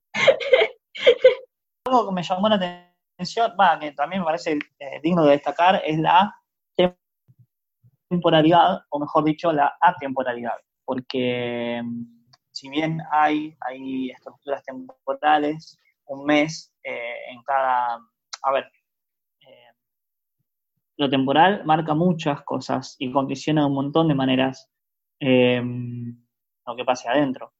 algo 1.86 2.08
que 2.08 2.14
me 2.14 2.24
llamó 2.24 2.50
la 2.50 2.86
atención, 3.18 3.54
va, 3.60 3.80
que 3.80 3.92
también 3.92 4.22
me 4.22 4.26
parece 4.26 4.60
eh, 4.80 5.00
digno 5.02 5.24
de 5.26 5.32
destacar, 5.32 5.82
es 5.86 5.98
la 6.00 6.36
temporalidad, 8.10 8.82
o 8.90 9.00
mejor 9.00 9.24
dicho, 9.24 9.52
la 9.54 9.78
atemporalidad. 9.80 10.56
Porque 10.84 11.82
mm, 11.84 12.20
si 12.52 12.70
bien 12.70 13.00
hay, 13.12 13.56
hay 13.62 14.10
estructuras 14.10 14.64
temporales, 14.64 15.78
un 16.08 16.26
mes 16.26 16.74
eh, 16.84 17.32
en 17.32 17.42
cada... 17.44 18.00
A 18.42 18.52
ver, 18.52 18.66
eh, 19.42 19.72
lo 20.98 21.10
temporal 21.10 21.64
marca 21.66 21.94
muchas 21.94 22.42
cosas 22.44 22.96
y 23.00 23.12
condiciona 23.12 23.62
de 23.62 23.68
un 23.68 23.74
montón 23.74 24.08
de 24.08 24.16
maneras 24.16 24.70
eh, 25.20 25.62
lo 26.66 26.76
que 26.76 26.86
pase 26.86 27.10
adentro. 27.10 27.54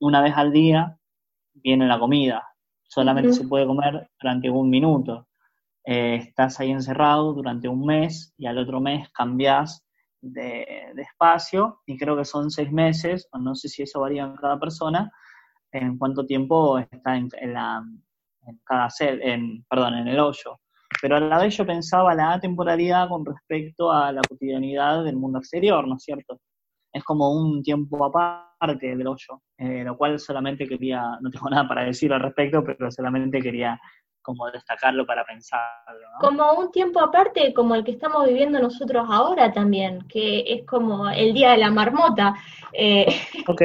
Una 0.00 0.22
vez 0.22 0.34
al 0.36 0.50
día 0.50 0.96
viene 1.52 1.86
la 1.86 1.98
comida, 1.98 2.42
solamente 2.82 3.32
se 3.34 3.46
puede 3.46 3.66
comer 3.66 4.10
durante 4.20 4.48
un 4.48 4.70
minuto. 4.70 5.28
Eh, 5.84 6.16
estás 6.16 6.58
ahí 6.58 6.70
encerrado 6.70 7.34
durante 7.34 7.68
un 7.68 7.84
mes 7.84 8.32
y 8.38 8.46
al 8.46 8.58
otro 8.58 8.80
mes 8.80 9.08
cambias 9.10 9.84
de, 10.22 10.92
de 10.94 11.02
espacio 11.02 11.80
y 11.86 11.98
creo 11.98 12.16
que 12.16 12.24
son 12.24 12.50
seis 12.50 12.72
meses, 12.72 13.28
o 13.32 13.38
no 13.38 13.54
sé 13.54 13.68
si 13.68 13.82
eso 13.82 14.00
varía 14.00 14.24
en 14.24 14.36
cada 14.36 14.58
persona, 14.58 15.12
en 15.72 15.98
cuánto 15.98 16.24
tiempo 16.24 16.78
está 16.78 17.16
en, 17.16 17.28
en 17.38 17.52
la, 17.54 17.82
en 18.46 18.60
cada 18.64 18.88
cel, 18.90 19.20
en, 19.22 19.64
perdón, 19.68 19.94
en 19.94 20.08
el 20.08 20.18
hoyo. 20.18 20.60
Pero 21.02 21.16
a 21.16 21.20
la 21.20 21.38
vez 21.38 21.56
yo 21.56 21.66
pensaba 21.66 22.14
la 22.14 22.32
atemporalidad 22.32 23.08
con 23.08 23.24
respecto 23.24 23.92
a 23.92 24.12
la 24.12 24.22
cotidianidad 24.28 25.04
del 25.04 25.16
mundo 25.16 25.38
exterior, 25.38 25.86
¿no 25.86 25.96
es 25.96 26.02
cierto? 26.02 26.40
Es 26.92 27.04
como 27.04 27.32
un 27.32 27.62
tiempo 27.62 28.04
aparte 28.04 28.49
del 28.66 29.06
hoyo, 29.06 29.42
eh, 29.56 29.82
lo 29.84 29.96
cual 29.96 30.18
solamente 30.18 30.68
quería, 30.68 31.02
no 31.20 31.30
tengo 31.30 31.48
nada 31.48 31.66
para 31.66 31.84
decir 31.84 32.12
al 32.12 32.20
respecto, 32.20 32.62
pero 32.62 32.90
solamente 32.90 33.40
quería 33.40 33.80
como 34.22 34.50
destacarlo 34.50 35.06
para 35.06 35.24
pensarlo, 35.24 36.00
¿no? 36.12 36.18
Como 36.20 36.52
un 36.52 36.70
tiempo 36.70 37.00
aparte, 37.00 37.54
como 37.54 37.74
el 37.74 37.84
que 37.84 37.92
estamos 37.92 38.26
viviendo 38.26 38.60
nosotros 38.60 39.06
ahora 39.08 39.50
también, 39.50 40.06
que 40.08 40.44
es 40.46 40.66
como 40.66 41.08
el 41.08 41.32
día 41.32 41.52
de 41.52 41.58
la 41.58 41.70
marmota, 41.70 42.34
eh, 42.72 43.06
Ok, 43.48 43.62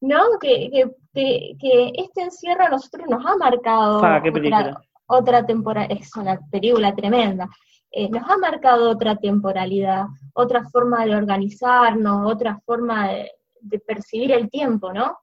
¿no? 0.00 0.38
Que, 0.40 0.70
que, 1.12 1.92
este 1.94 2.22
encierro 2.22 2.64
a 2.64 2.70
nosotros 2.70 3.06
nos 3.10 3.24
ha 3.26 3.36
marcado 3.36 4.00
qué 4.22 4.30
otra, 4.30 4.82
otra 5.06 5.44
temporada, 5.44 5.86
es 5.90 6.16
una 6.16 6.40
película 6.50 6.94
tremenda, 6.94 7.46
eh, 7.90 8.08
nos 8.08 8.28
ha 8.28 8.38
marcado 8.38 8.88
otra 8.90 9.16
temporalidad, 9.16 10.06
otra 10.32 10.64
forma 10.70 11.04
de 11.04 11.14
organizarnos, 11.14 12.32
otra 12.32 12.58
forma 12.64 13.08
de, 13.08 13.30
de 13.62 13.78
percibir 13.78 14.32
el 14.32 14.50
tiempo, 14.50 14.92
¿no? 14.92 15.18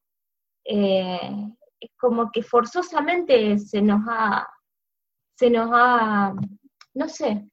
Eh, 0.64 1.48
es 1.80 1.92
como 1.98 2.32
que 2.32 2.44
forzosamente 2.44 3.58
se 3.58 3.82
nos 3.82 4.02
ha, 4.08 4.48
se 5.36 5.50
nos 5.50 5.70
ha, 5.72 6.34
no 6.94 7.08
sé, 7.08 7.50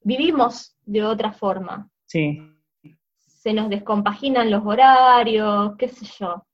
vivimos 0.00 0.76
de 0.82 1.04
otra 1.04 1.32
forma. 1.32 1.90
Sí. 2.06 2.40
Se 3.16 3.52
nos 3.52 3.68
descompaginan 3.68 4.50
los 4.50 4.64
horarios, 4.64 5.76
qué 5.78 5.88
sé 5.88 6.06
yo. 6.18 6.44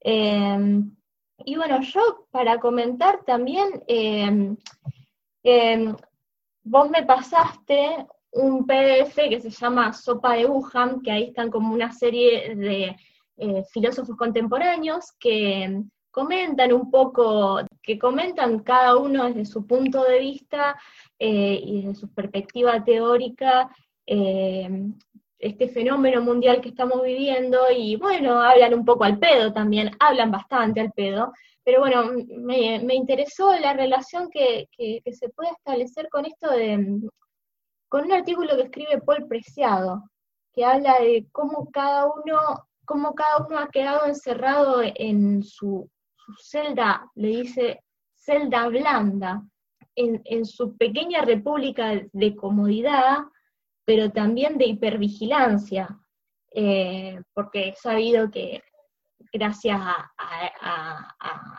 Em, 0.00 0.94
y 1.38 1.56
bueno, 1.56 1.80
yo 1.80 2.26
para 2.30 2.60
comentar 2.60 3.24
también, 3.24 3.82
em, 3.86 4.56
vos 6.62 6.90
me 6.90 7.02
pasaste 7.04 8.06
un 8.34 8.66
PDF 8.66 9.14
que 9.28 9.40
se 9.40 9.50
llama 9.50 9.92
Sopa 9.92 10.34
de 10.34 10.46
Wuhan, 10.46 11.00
que 11.02 11.10
ahí 11.10 11.24
están 11.24 11.50
como 11.50 11.72
una 11.72 11.92
serie 11.92 12.54
de 12.54 12.96
eh, 13.36 13.64
filósofos 13.72 14.16
contemporáneos 14.16 15.12
que 15.18 15.82
comentan 16.10 16.72
un 16.72 16.90
poco, 16.90 17.60
que 17.82 17.98
comentan 17.98 18.60
cada 18.60 18.96
uno 18.96 19.24
desde 19.26 19.44
su 19.44 19.66
punto 19.66 20.04
de 20.04 20.20
vista 20.20 20.76
eh, 21.18 21.60
y 21.62 21.82
desde 21.82 22.00
su 22.00 22.12
perspectiva 22.12 22.84
teórica 22.84 23.70
eh, 24.06 24.68
este 25.38 25.68
fenómeno 25.68 26.22
mundial 26.22 26.60
que 26.60 26.70
estamos 26.70 27.02
viviendo 27.02 27.58
y 27.76 27.96
bueno, 27.96 28.40
hablan 28.40 28.74
un 28.74 28.84
poco 28.84 29.04
al 29.04 29.18
pedo 29.18 29.52
también, 29.52 29.90
hablan 30.00 30.30
bastante 30.30 30.80
al 30.80 30.92
pedo, 30.92 31.32
pero 31.64 31.80
bueno, 31.80 32.12
me, 32.38 32.94
interesó 32.94 33.52
la 33.58 33.74
relación 33.74 34.30
que, 34.30 34.68
que, 34.76 35.02
se 35.12 35.28
puede 35.30 35.50
establecer 35.50 36.08
con 36.10 36.24
esto 36.24 36.50
de, 36.50 37.00
con 37.88 38.04
un 38.04 38.12
artículo 38.12 38.56
que 38.56 38.64
escribe 38.64 39.00
Paul 39.00 39.26
Preciado, 39.28 40.04
que 40.52 40.64
habla 40.64 40.98
de 41.00 41.26
cómo 41.32 41.70
cada 41.70 42.06
uno 42.06 42.66
cómo 42.84 43.14
cada 43.14 43.46
uno 43.46 43.58
ha 43.58 43.68
quedado 43.68 44.06
encerrado 44.06 44.82
en 44.82 45.42
su, 45.42 45.90
celda, 46.42 47.10
le 47.14 47.28
dice 47.28 47.80
celda 48.14 48.68
blanda, 48.68 49.42
en, 49.96 50.44
su 50.44 50.76
pequeña 50.76 51.20
república 51.22 52.00
de 52.12 52.34
comodidad, 52.34 53.18
pero 53.84 54.10
también 54.10 54.58
de 54.58 54.66
hipervigilancia, 54.66 56.00
eh, 56.52 57.20
porque 57.32 57.68
he 57.68 57.74
sabido 57.74 58.30
que 58.30 58.62
gracias 59.34 59.80
a, 59.80 60.10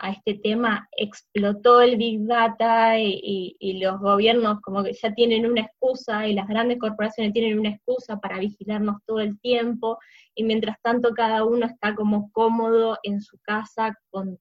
este 0.09 0.35
tema 0.35 0.87
explotó 0.95 1.81
el 1.81 1.97
Big 1.97 2.25
Data 2.25 2.97
y, 2.97 3.79
los 3.81 3.99
gobiernos 3.99 4.61
como 4.61 4.81
que 4.83 4.93
ya 4.93 5.13
tienen 5.13 5.45
una 5.45 5.61
excusa 5.61 6.25
y 6.25 6.33
las 6.33 6.47
grandes 6.47 6.79
corporaciones 6.79 7.33
tienen 7.33 7.59
una 7.59 7.69
excusa 7.69 8.17
para 8.17 8.39
vigilarnos 8.39 8.97
todo 9.05 9.19
el 9.19 9.37
tiempo 9.41 9.99
y 10.33 10.43
mientras 10.43 10.77
tanto 10.81 11.13
cada 11.13 11.43
uno 11.43 11.65
está 11.65 11.93
como 11.95 12.31
cómodo 12.31 12.97
en 13.03 13.19
su 13.21 13.37
casa 13.41 13.97
con, 14.09 14.39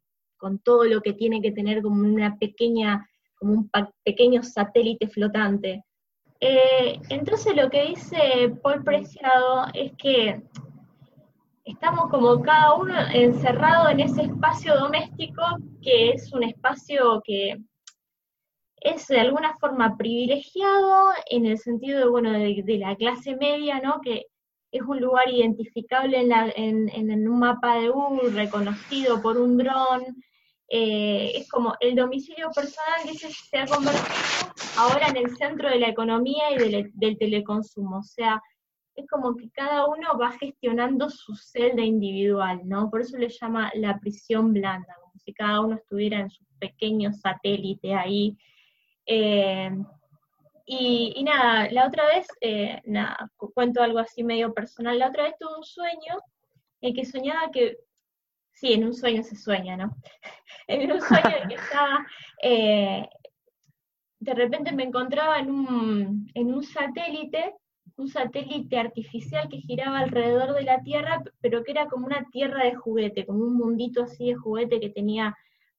todo 0.62 0.85
lo 0.85 1.01
que 1.01 1.14
tiene 1.14 1.41
que 1.41 1.53
tener 1.53 1.80
como 1.82 2.07
una 2.07 2.37
pequeña, 2.37 3.09
como 3.37 3.55
un 3.55 3.70
pequeño 4.05 4.43
satélite 4.43 5.09
flotante. 5.09 5.82
Eh, 6.39 7.01
entonces 7.09 7.57
lo 7.57 7.70
que 7.70 7.87
dice 7.87 8.55
Paul 8.62 8.85
Preciado 8.85 9.66
es 9.72 9.93
que 9.97 10.43
estamos 11.65 12.11
como 12.11 12.41
cada 12.43 12.75
uno 12.75 12.95
encerrado 13.12 13.89
en 13.89 14.01
ese 14.01 14.23
espacio 14.23 14.79
doméstico 14.79 15.43
que 15.83 16.11
es 16.11 16.33
un 16.33 16.45
espacio 16.45 17.23
que 17.25 17.59
es 18.77 19.07
de 19.07 19.21
alguna 19.21 19.55
forma 19.57 19.97
privilegiado 19.97 21.07
en 21.31 21.47
el 21.47 21.59
sentido 21.59 22.01
de, 22.01 22.07
bueno, 22.07 22.33
de, 22.33 22.79
la 22.79 22.95
clase 22.97 23.35
media, 23.35 23.81
¿no? 23.81 24.03
Que 24.03 24.27
es 24.71 24.83
un 24.83 25.01
lugar 25.01 25.31
identificable 25.31 26.21
en, 26.21 26.91
en, 26.91 27.29
un 27.29 27.39
mapa 27.39 27.77
de 27.77 27.89
Google, 27.89 28.31
reconocido 28.31 29.23
por 29.23 29.39
un 29.39 29.57
dron, 29.57 30.03
eh, 30.69 31.33
es 31.35 31.49
como 31.49 31.75
el 31.81 31.95
domicilio 31.95 32.51
personal 32.51 33.01
que 33.05 33.15
se, 33.15 33.59
ha 33.59 33.67
convertido 33.67 34.05
ahora 34.77 35.09
en 35.09 35.17
el 35.17 35.37
centro 35.37 35.71
de 35.71 35.79
la 35.79 35.89
economía 35.89 36.51
y 36.51 36.91
del 36.93 37.19
teleconsumo. 37.19 37.99
O 37.99 38.03
sea, 38.03 38.43
es 38.97 39.07
como 39.09 39.34
que 39.36 39.51
cada 39.51 39.86
uno 39.86 40.16
va 40.18 40.32
gestionando 40.32 41.11
su 41.11 41.34
celda 41.34 41.82
individual, 41.82 42.61
¿no? 42.64 42.90
Por 42.90 43.01
eso 43.01 43.16
le 43.18 43.28
llama 43.28 43.70
la 43.74 43.99
prisión 43.99 44.53
blanda, 44.53 44.95
como 45.01 45.18
si 45.18 45.32
cada 45.32 45.61
uno 45.61 45.76
estuviera 45.76 46.20
en 46.20 46.30
su 46.30 46.45
pequeño 46.59 47.12
satélite 47.12 47.95
ahí. 47.95 48.36
Eh, 49.07 49.70
y, 50.66 51.22
nada, 51.24 51.68
la 51.70 51.86
otra 51.86 52.07
vez, 52.07 52.26
eh, 52.40 52.80
nada, 52.84 53.30
cuento 53.36 53.82
algo 53.82 53.99
así 53.99 54.24
medio 54.24 54.55
personal, 54.55 54.99
la 54.99 55.09
otra 55.09 55.24
vez 55.24 55.34
tuve 55.38 55.57
un 55.59 55.64
sueño 55.64 56.20
en 56.80 56.95
que 56.95 57.05
soñaba 57.05 57.51
que, 57.51 57.78
sí, 58.53 58.72
en 58.72 58.84
un 58.84 58.95
sueño 58.95 59.22
se 59.22 59.36
sueña, 59.36 59.76
¿no? 59.76 59.95
en 60.68 60.90
un 60.90 61.01
sueño 61.03 61.49
que 61.49 61.55
estaba, 61.55 62.07
eh, 62.42 63.07
de 64.20 64.34
repente 64.34 64.72
me 64.72 64.84
encontraba 64.84 65.38
en 65.38 65.51
un, 65.51 66.30
en 66.32 66.55
un 66.55 66.62
satélite 66.62 67.55
un 67.97 68.09
satélite 68.09 68.78
artificial 68.78 69.49
que 69.49 69.59
giraba 69.59 70.01
alrededor 70.01 70.55
de 70.55 70.62
la 70.62 70.82
Tierra, 70.82 71.22
pero 71.40 71.62
que 71.62 71.72
era 71.72 71.86
como 71.86 72.07
una 72.07 72.26
tierra 72.30 72.64
de 72.64 72.74
juguete, 72.74 73.26
como 73.26 73.45
un 73.45 73.57
mundito 73.57 74.03
así 74.03 74.28
de 74.28 74.34
juguete 74.34 74.80
que 74.80 74.90
tenía 74.90 75.36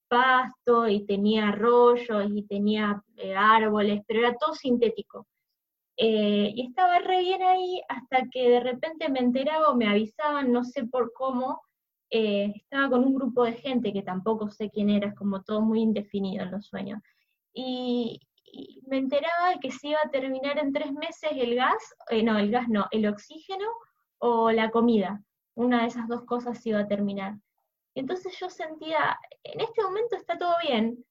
pasto 0.07 0.87
y 0.87 1.05
tenía 1.05 1.49
arroyos 1.49 2.31
y 2.33 2.43
tenía 2.43 3.03
eh, 3.17 3.35
árboles, 3.35 4.01
pero 4.07 4.19
era 4.21 4.35
todo 4.37 4.53
sintético. 4.53 5.27
Eh, 5.97 6.51
y 6.55 6.67
estaba 6.67 6.99
re 6.99 7.19
bien 7.19 7.41
ahí 7.41 7.81
hasta 7.87 8.27
que 8.29 8.49
de 8.49 8.59
repente 8.59 9.09
me 9.09 9.19
enteraba 9.19 9.69
o 9.69 9.75
me 9.75 9.87
avisaban, 9.87 10.51
no 10.51 10.63
sé 10.63 10.85
por 10.85 11.13
cómo, 11.13 11.61
eh, 12.09 12.53
estaba 12.55 12.89
con 12.89 13.03
un 13.03 13.15
grupo 13.15 13.45
de 13.45 13.53
gente 13.53 13.93
que 13.93 14.01
tampoco 14.03 14.49
sé 14.49 14.69
quién 14.69 14.89
era, 14.89 15.09
es 15.09 15.15
como 15.15 15.43
todo 15.43 15.61
muy 15.61 15.81
indefinido 15.81 16.43
en 16.43 16.51
los 16.51 16.67
sueños. 16.67 17.01
Y, 17.53 18.19
me 18.87 18.97
enteraba 18.97 19.59
que 19.61 19.71
se 19.71 19.89
iba 19.89 19.99
a 20.03 20.09
terminar 20.09 20.57
en 20.59 20.73
tres 20.73 20.91
meses 20.91 21.31
el 21.33 21.55
gas, 21.55 21.95
eh, 22.09 22.23
no, 22.23 22.37
el 22.37 22.51
gas 22.51 22.67
no, 22.69 22.87
el 22.91 23.07
oxígeno 23.07 23.67
o 24.19 24.51
la 24.51 24.71
comida. 24.71 25.21
Una 25.55 25.81
de 25.81 25.87
esas 25.87 26.07
dos 26.07 26.23
cosas 26.25 26.61
se 26.61 26.69
iba 26.69 26.79
a 26.79 26.87
terminar. 26.87 27.35
Entonces 27.95 28.37
yo 28.39 28.49
sentía, 28.49 29.17
en 29.43 29.61
este 29.61 29.81
momento 29.81 30.15
está 30.15 30.37
todo 30.37 30.55
bien, 30.61 31.03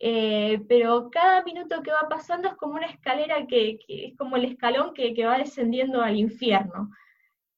eh, 0.00 0.60
pero 0.68 1.10
cada 1.10 1.42
minuto 1.44 1.82
que 1.82 1.92
va 1.92 2.08
pasando 2.08 2.48
es 2.48 2.56
como 2.56 2.74
una 2.74 2.86
escalera 2.86 3.46
que, 3.46 3.78
es 3.86 4.16
como 4.16 4.36
el 4.36 4.46
escalón 4.46 4.94
que, 4.94 5.14
va 5.24 5.38
descendiendo 5.38 6.02
al 6.02 6.16
infierno. 6.16 6.90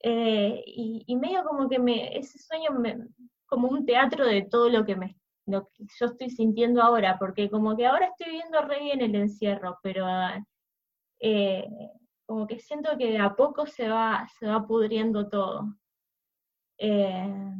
Eh, 0.00 0.62
y, 0.66 1.16
medio 1.16 1.44
como 1.44 1.68
que 1.68 1.78
me, 1.78 2.16
ese 2.18 2.38
sueño 2.38 2.72
me, 2.72 2.98
como 3.46 3.68
un 3.68 3.86
teatro 3.86 4.26
de 4.26 4.42
todo 4.42 4.68
lo 4.68 4.84
que 4.84 4.96
me 4.96 5.16
lo 5.46 5.68
que 5.68 5.84
yo 5.98 6.06
estoy 6.06 6.30
sintiendo 6.30 6.82
ahora, 6.82 7.18
porque 7.18 7.50
como 7.50 7.76
que 7.76 7.86
ahora 7.86 8.06
estoy 8.06 8.32
viendo 8.32 8.62
re 8.62 8.80
bien 8.80 9.00
el 9.00 9.14
encierro, 9.14 9.78
pero 9.82 10.06
eh, 11.20 11.68
como 12.26 12.46
que 12.46 12.58
siento 12.58 12.96
que 12.98 13.18
a 13.18 13.34
poco 13.34 13.66
se 13.66 13.88
va, 13.88 14.26
se 14.38 14.46
va 14.46 14.66
pudriendo 14.66 15.28
todo. 15.28 15.74
Eh, 16.78 17.52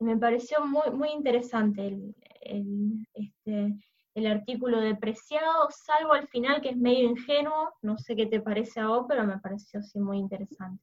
me 0.00 0.16
pareció 0.16 0.64
muy, 0.66 0.90
muy 0.90 1.10
interesante 1.10 1.86
el, 1.86 2.14
el, 2.42 3.06
este, 3.14 3.76
el 4.14 4.26
artículo 4.26 4.80
de 4.80 4.94
Preciado, 4.94 5.68
salvo 5.70 6.14
al 6.14 6.26
final 6.28 6.60
que 6.60 6.70
es 6.70 6.76
medio 6.76 7.04
ingenuo, 7.04 7.74
no 7.82 7.98
sé 7.98 8.16
qué 8.16 8.26
te 8.26 8.40
parece 8.40 8.80
a 8.80 8.88
vos, 8.88 9.04
pero 9.08 9.24
me 9.24 9.38
pareció 9.38 9.82
sí 9.82 10.00
muy 10.00 10.18
interesante. 10.18 10.82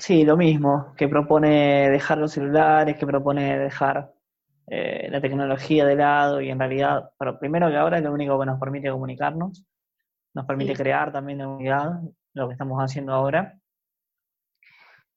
Sí, 0.00 0.24
lo 0.24 0.36
mismo, 0.36 0.94
que 0.96 1.08
propone 1.08 1.90
dejar 1.90 2.16
los 2.16 2.32
celulares, 2.32 2.96
que 2.96 3.06
propone 3.06 3.58
dejar 3.58 4.14
eh, 4.66 5.08
la 5.10 5.20
tecnología 5.20 5.84
de 5.84 5.94
lado 5.94 6.40
y 6.40 6.48
en 6.48 6.58
realidad, 6.58 7.10
pero 7.18 7.38
primero 7.38 7.68
que 7.68 7.76
ahora 7.76 7.98
es 7.98 8.04
lo 8.04 8.12
único 8.12 8.40
que 8.40 8.46
nos 8.46 8.58
permite 8.58 8.90
comunicarnos, 8.90 9.66
nos 10.32 10.46
permite 10.46 10.74
crear 10.74 11.12
también 11.12 11.40
la 11.40 11.48
unidad, 11.48 12.00
lo 12.32 12.48
que 12.48 12.54
estamos 12.54 12.78
haciendo 12.80 13.12
ahora. 13.12 13.58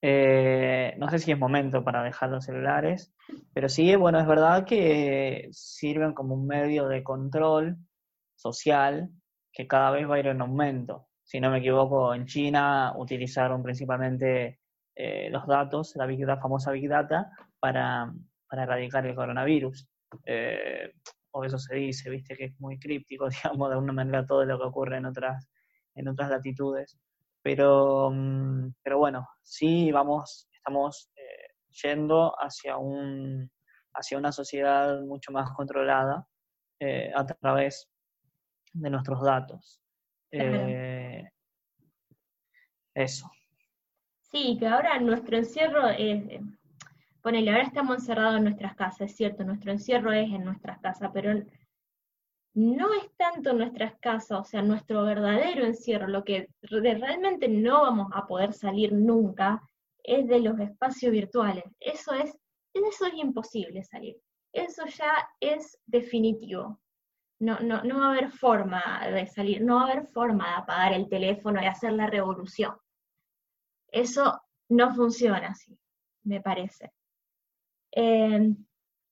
Eh, 0.02 0.96
no 0.98 1.10
sé 1.10 1.20
si 1.20 1.32
es 1.32 1.40
momento 1.40 1.82
para 1.82 2.04
dejar 2.04 2.30
los 2.30 2.44
celulares, 2.44 3.14
pero 3.54 3.70
sí, 3.70 3.96
bueno, 3.96 4.20
es 4.20 4.28
verdad 4.28 4.66
que 4.66 5.48
sirven 5.54 6.14
como 6.14 6.36
un 6.36 6.46
medio 6.46 6.90
de 6.90 7.04
control 7.04 7.78
social 8.36 9.10
que 9.54 9.66
cada 9.66 9.92
vez 9.92 10.10
va 10.10 10.16
a 10.16 10.20
ir 10.20 10.28
en 10.28 10.42
aumento. 10.42 11.08
Si 11.24 11.40
no 11.40 11.50
me 11.52 11.60
equivoco, 11.60 12.14
en 12.14 12.26
China 12.26 12.94
utilizaron 12.98 13.64
principalmente 13.64 14.60
eh, 14.96 15.30
los 15.32 15.48
datos, 15.48 15.96
la, 15.96 16.06
Big 16.06 16.26
famosa 16.26 16.72
Big 16.72 16.88
Data, 16.88 17.32
para, 17.60 18.14
erradicar 18.52 19.06
el 19.08 19.16
coronavirus. 19.16 19.88
Eh, 20.26 20.94
o 21.32 21.44
eso 21.44 21.58
se 21.58 21.76
dice, 21.76 22.12
viste 22.12 22.36
que 22.36 22.46
es 22.46 22.60
muy 22.60 22.78
críptico, 22.78 23.28
digamos, 23.44 23.70
de 23.70 23.76
alguna 23.76 23.94
manera 23.94 24.26
todo 24.26 24.46
lo 24.46 24.60
que 24.60 24.66
ocurre 24.66 24.98
en 24.98 25.06
otras, 25.06 25.50
en 25.96 26.08
otras 26.08 26.30
latitudes. 26.30 27.00
Pero, 27.41 28.12
mm, 28.12 28.76
pero 28.84 29.00
bueno, 29.00 29.28
sí 29.41 29.91
vamos, 29.91 30.48
estamos 30.52 31.10
eh, 31.16 31.54
yendo 31.84 32.34
hacia, 32.38 32.78
un, 32.78 33.50
hacia 33.94 34.18
una 34.18 34.32
sociedad 34.32 35.02
mucho 35.02 35.32
más 35.32 35.52
controlada 35.52 36.28
a 37.16 37.26
través 37.26 37.89
de 38.74 38.89
nuestros 38.89 39.24
datos. 39.24 39.82
eso. 42.94 43.32
Sí, 44.34 44.58
que 44.60 44.66
ahora 44.66 45.00
nuestro 45.00 45.38
encierro 45.38 45.90
es, 45.90 46.42
ponele, 47.22 47.52
ahora 47.52 47.66
estamos 47.66 47.98
encerrados 47.98 48.38
en 48.38 48.46
nuestras 48.46 48.76
casas, 48.76 49.12
es 49.12 49.16
cierto, 49.16 49.44
nuestro 49.44 49.72
encierro 49.72 50.12
es 50.12 50.28
en 50.32 50.44
nuestras 50.44 50.80
casas, 50.80 51.12
pero 51.14 51.40
no 52.56 52.94
es 52.96 53.16
tanto 53.16 53.54
nuestras 53.54 53.94
casas, 54.00 54.40
o 54.40 54.44
sea, 54.44 54.64
nuestro 54.64 55.04
verdadero 55.04 55.64
encierro, 55.68 56.08
lo 56.08 56.24
que 56.24 56.50
realmente 56.64 57.48
no 57.48 57.84
vamos 57.84 58.08
a 58.12 58.26
poder 58.26 58.54
salir 58.54 58.92
nunca, 58.92 59.62
es 60.04 60.28
de 60.28 60.40
los 60.40 60.60
espacios 60.60 61.12
virtuales. 61.12 61.66
Eso 61.80 62.14
es, 62.14 62.36
eso 62.74 63.06
es 63.06 63.14
imposible 63.14 63.84
salir. 63.84 64.18
Eso 64.52 64.84
ya 64.88 65.14
es 65.40 65.80
definitivo. 65.86 66.80
No, 67.40 67.60
no, 67.60 67.84
no 67.84 68.00
va 68.00 68.08
a 68.08 68.12
haber 68.14 68.32
forma 68.32 68.82
de 69.12 69.28
salir, 69.28 69.62
no 69.62 69.76
va 69.76 69.82
a 69.82 69.92
haber 69.92 70.08
forma 70.08 70.48
de 70.48 70.56
apagar 70.56 70.94
el 70.94 71.08
teléfono 71.08 71.62
y 71.62 71.66
hacer 71.66 71.94
la 71.94 72.08
revolución. 72.08 72.74
Eso 73.94 74.41
no 74.70 74.94
funciona 74.94 75.50
así, 75.50 75.78
me 76.24 76.41
parece. 76.41 76.91
Eh, 77.91 78.54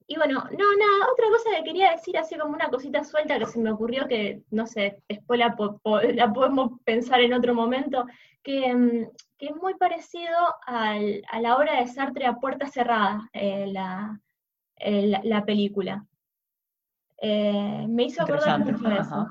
y 0.08 0.16
bueno, 0.18 0.44
no, 0.44 0.50
nada, 0.50 1.12
otra 1.14 1.28
cosa 1.30 1.56
que 1.56 1.64
quería 1.64 1.92
decir, 1.92 2.18
así 2.18 2.36
como 2.38 2.54
una 2.54 2.70
cosita 2.70 3.04
suelta 3.04 3.38
que 3.38 3.46
se 3.46 3.60
me 3.60 3.72
ocurrió, 3.72 4.08
que 4.08 4.42
no 4.50 4.66
sé, 4.66 5.02
después 5.08 5.40
la, 5.40 5.56
podemos 5.56 6.80
pensar 6.84 7.22
en 7.22 7.34
otro 7.34 7.54
momento, 7.54 8.06
que, 8.44 8.74
mm, 8.74 9.08
es 9.38 9.56
muy 9.56 9.76
parecido 9.76 10.38
a 10.68 10.96
la 11.40 11.56
obra 11.56 11.80
de 11.80 11.88
Sartre 11.88 12.26
a 12.26 12.36
puerta 12.36 12.68
cerrada, 12.68 13.30
eh, 13.34 13.66
la, 13.68 15.46
película. 15.46 16.06
Eh, 17.22 17.86
me 17.88 18.04
hizo 18.04 18.24
acordar 18.24 18.60
mucho 18.60 18.90
de 18.90 18.98
eso. 18.98 19.28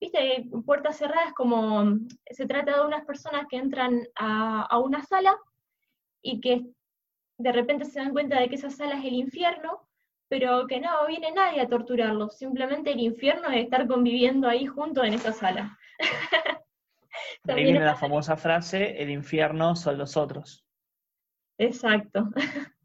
Viste, 0.00 0.48
puerta 0.64 0.92
cerrada 0.92 1.28
es 1.28 1.34
como, 1.34 1.98
se 2.30 2.46
trata 2.46 2.76
de 2.76 2.86
unas 2.86 3.04
personas 3.04 3.46
que 3.48 3.56
entran 3.56 4.06
a, 4.14 4.62
a 4.62 4.78
una 4.78 5.02
sala 5.02 5.36
y 6.22 6.40
que 6.40 6.66
de 7.38 7.52
repente 7.52 7.84
se 7.84 8.00
dan 8.00 8.12
cuenta 8.12 8.40
de 8.40 8.48
que 8.48 8.56
esa 8.56 8.70
sala 8.70 8.98
es 8.98 9.04
el 9.04 9.14
infierno, 9.14 9.88
pero 10.28 10.66
que 10.66 10.80
no 10.80 11.06
viene 11.06 11.32
nadie 11.32 11.60
a 11.60 11.68
torturarlos, 11.68 12.36
simplemente 12.36 12.92
el 12.92 13.00
infierno 13.00 13.48
es 13.48 13.64
estar 13.64 13.86
conviviendo 13.86 14.48
ahí 14.48 14.66
junto 14.66 15.04
en 15.04 15.14
esa 15.14 15.32
sala. 15.32 15.78
ahí 17.48 17.64
viene 17.64 17.80
la 17.80 17.96
famosa 17.96 18.36
frase, 18.36 19.00
el 19.02 19.10
infierno 19.10 19.76
son 19.76 19.98
los 19.98 20.16
otros. 20.16 20.64
Exacto. 21.58 22.28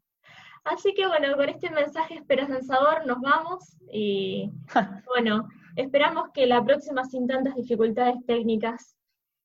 Así 0.64 0.94
que 0.94 1.06
bueno, 1.06 1.34
con 1.36 1.48
este 1.48 1.70
mensaje 1.70 2.14
esperanzador 2.14 3.04
nos 3.06 3.20
vamos 3.20 3.76
y 3.90 4.50
bueno, 5.06 5.48
esperamos 5.76 6.30
que 6.32 6.46
la 6.46 6.64
próxima 6.64 7.04
sin 7.04 7.26
tantas 7.26 7.54
dificultades 7.54 8.16
técnicas 8.26 8.96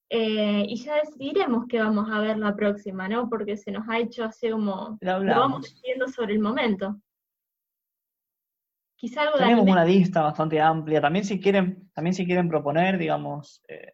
eh, 0.09 0.65
y 0.67 0.77
ya 0.77 0.95
decidiremos 0.95 1.65
qué 1.67 1.79
vamos 1.79 2.09
a 2.09 2.19
ver 2.21 2.37
la 2.37 2.55
próxima, 2.55 3.09
¿no? 3.09 3.29
Porque 3.29 3.57
se 3.57 3.71
nos 3.71 3.87
ha 3.89 3.99
hecho 3.99 4.23
así 4.23 4.49
como... 4.49 4.97
Lo, 5.01 5.25
vamos 5.25 5.81
viendo 5.83 6.07
sobre 6.07 6.33
el 6.33 6.39
momento. 6.39 7.01
Quizá 8.95 9.23
algo 9.23 9.37
Tenemos 9.37 9.67
una 9.67 9.83
lista 9.83 10.21
bastante 10.21 10.61
amplia. 10.61 11.01
También 11.01 11.25
si 11.25 11.39
quieren, 11.39 11.89
también 11.93 12.13
si 12.13 12.25
quieren 12.25 12.47
proponer, 12.47 12.97
digamos, 12.97 13.61
eh, 13.67 13.93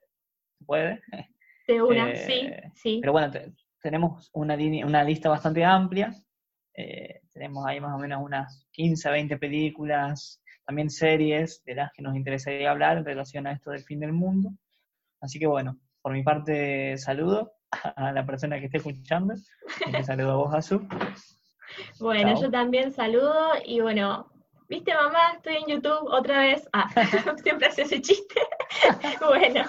se 0.60 0.66
puede. 0.66 1.02
De 1.68 1.82
una, 1.82 2.12
eh, 2.12 2.18
sí, 2.18 2.70
sí. 2.76 2.98
Pero 3.02 3.14
bueno, 3.14 3.32
tenemos 3.82 4.30
una, 4.34 4.56
una 4.86 5.04
lista 5.04 5.30
bastante 5.30 5.64
amplia. 5.64 6.14
tenemos 7.34 7.66
ahí 7.66 7.80
más 7.80 7.96
o 7.96 8.00
menos 8.00 8.22
unas 8.22 8.68
15, 8.72 9.10
20 9.10 9.38
películas, 9.38 10.43
también 10.66 10.90
series 10.90 11.64
de 11.66 11.76
las 11.76 11.92
que 11.94 12.02
nos 12.02 12.16
interesaría 12.16 12.72
hablar 12.72 12.98
en 12.98 13.06
relación 13.06 13.48
a 13.48 13.52
esto 13.52 13.72
del 13.72 13.84
fin 13.84 14.00
del 14.00 14.14
mundo. 14.14 14.52
Así 15.22 15.40
que 15.40 15.48
bueno, 15.48 15.78
por 16.02 16.14
mi 16.14 16.24
parte, 16.24 16.98
saludo 16.98 17.54
a 17.72 18.12
la 18.12 18.26
persona 18.26 18.60
que 18.60 18.66
esté 18.66 18.78
escuchando. 18.78 19.36
Te 19.92 20.04
saludo 20.04 20.32
a 20.32 20.36
vos, 20.36 20.54
Azu. 20.54 20.88
Bueno, 22.00 22.40
yo 22.40 22.52
también 22.52 22.92
saludo 22.92 23.54
y 23.66 23.80
bueno, 23.80 24.30
¿viste 24.70 24.94
mamá? 24.94 25.34
Estoy 25.36 25.56
en 25.56 25.68
YouTube 25.68 26.08
otra 26.12 26.42
vez. 26.42 26.68
Ah, 26.74 26.90
siempre 27.44 27.68
hace 27.68 27.84
ese 27.84 28.02
chiste. 28.02 28.42
bueno, 29.22 29.64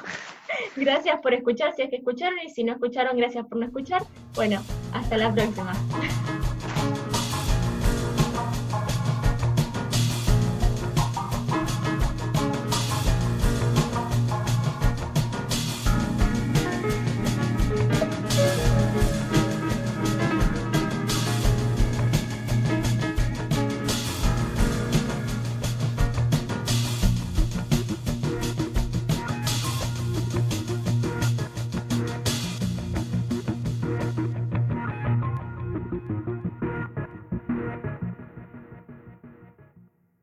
gracias 0.76 1.20
por 1.20 1.34
escuchar, 1.34 1.74
si 1.74 1.82
es 1.82 1.90
que 1.90 1.96
escucharon, 1.96 2.38
y 2.44 2.50
si 2.50 2.64
no 2.64 2.72
escucharon, 2.72 3.16
gracias 3.16 3.46
por 3.46 3.58
no 3.58 3.66
escuchar. 3.66 4.02
Bueno, 4.34 4.60
hasta 4.92 5.16
la 5.16 5.32
próxima. 5.32 5.72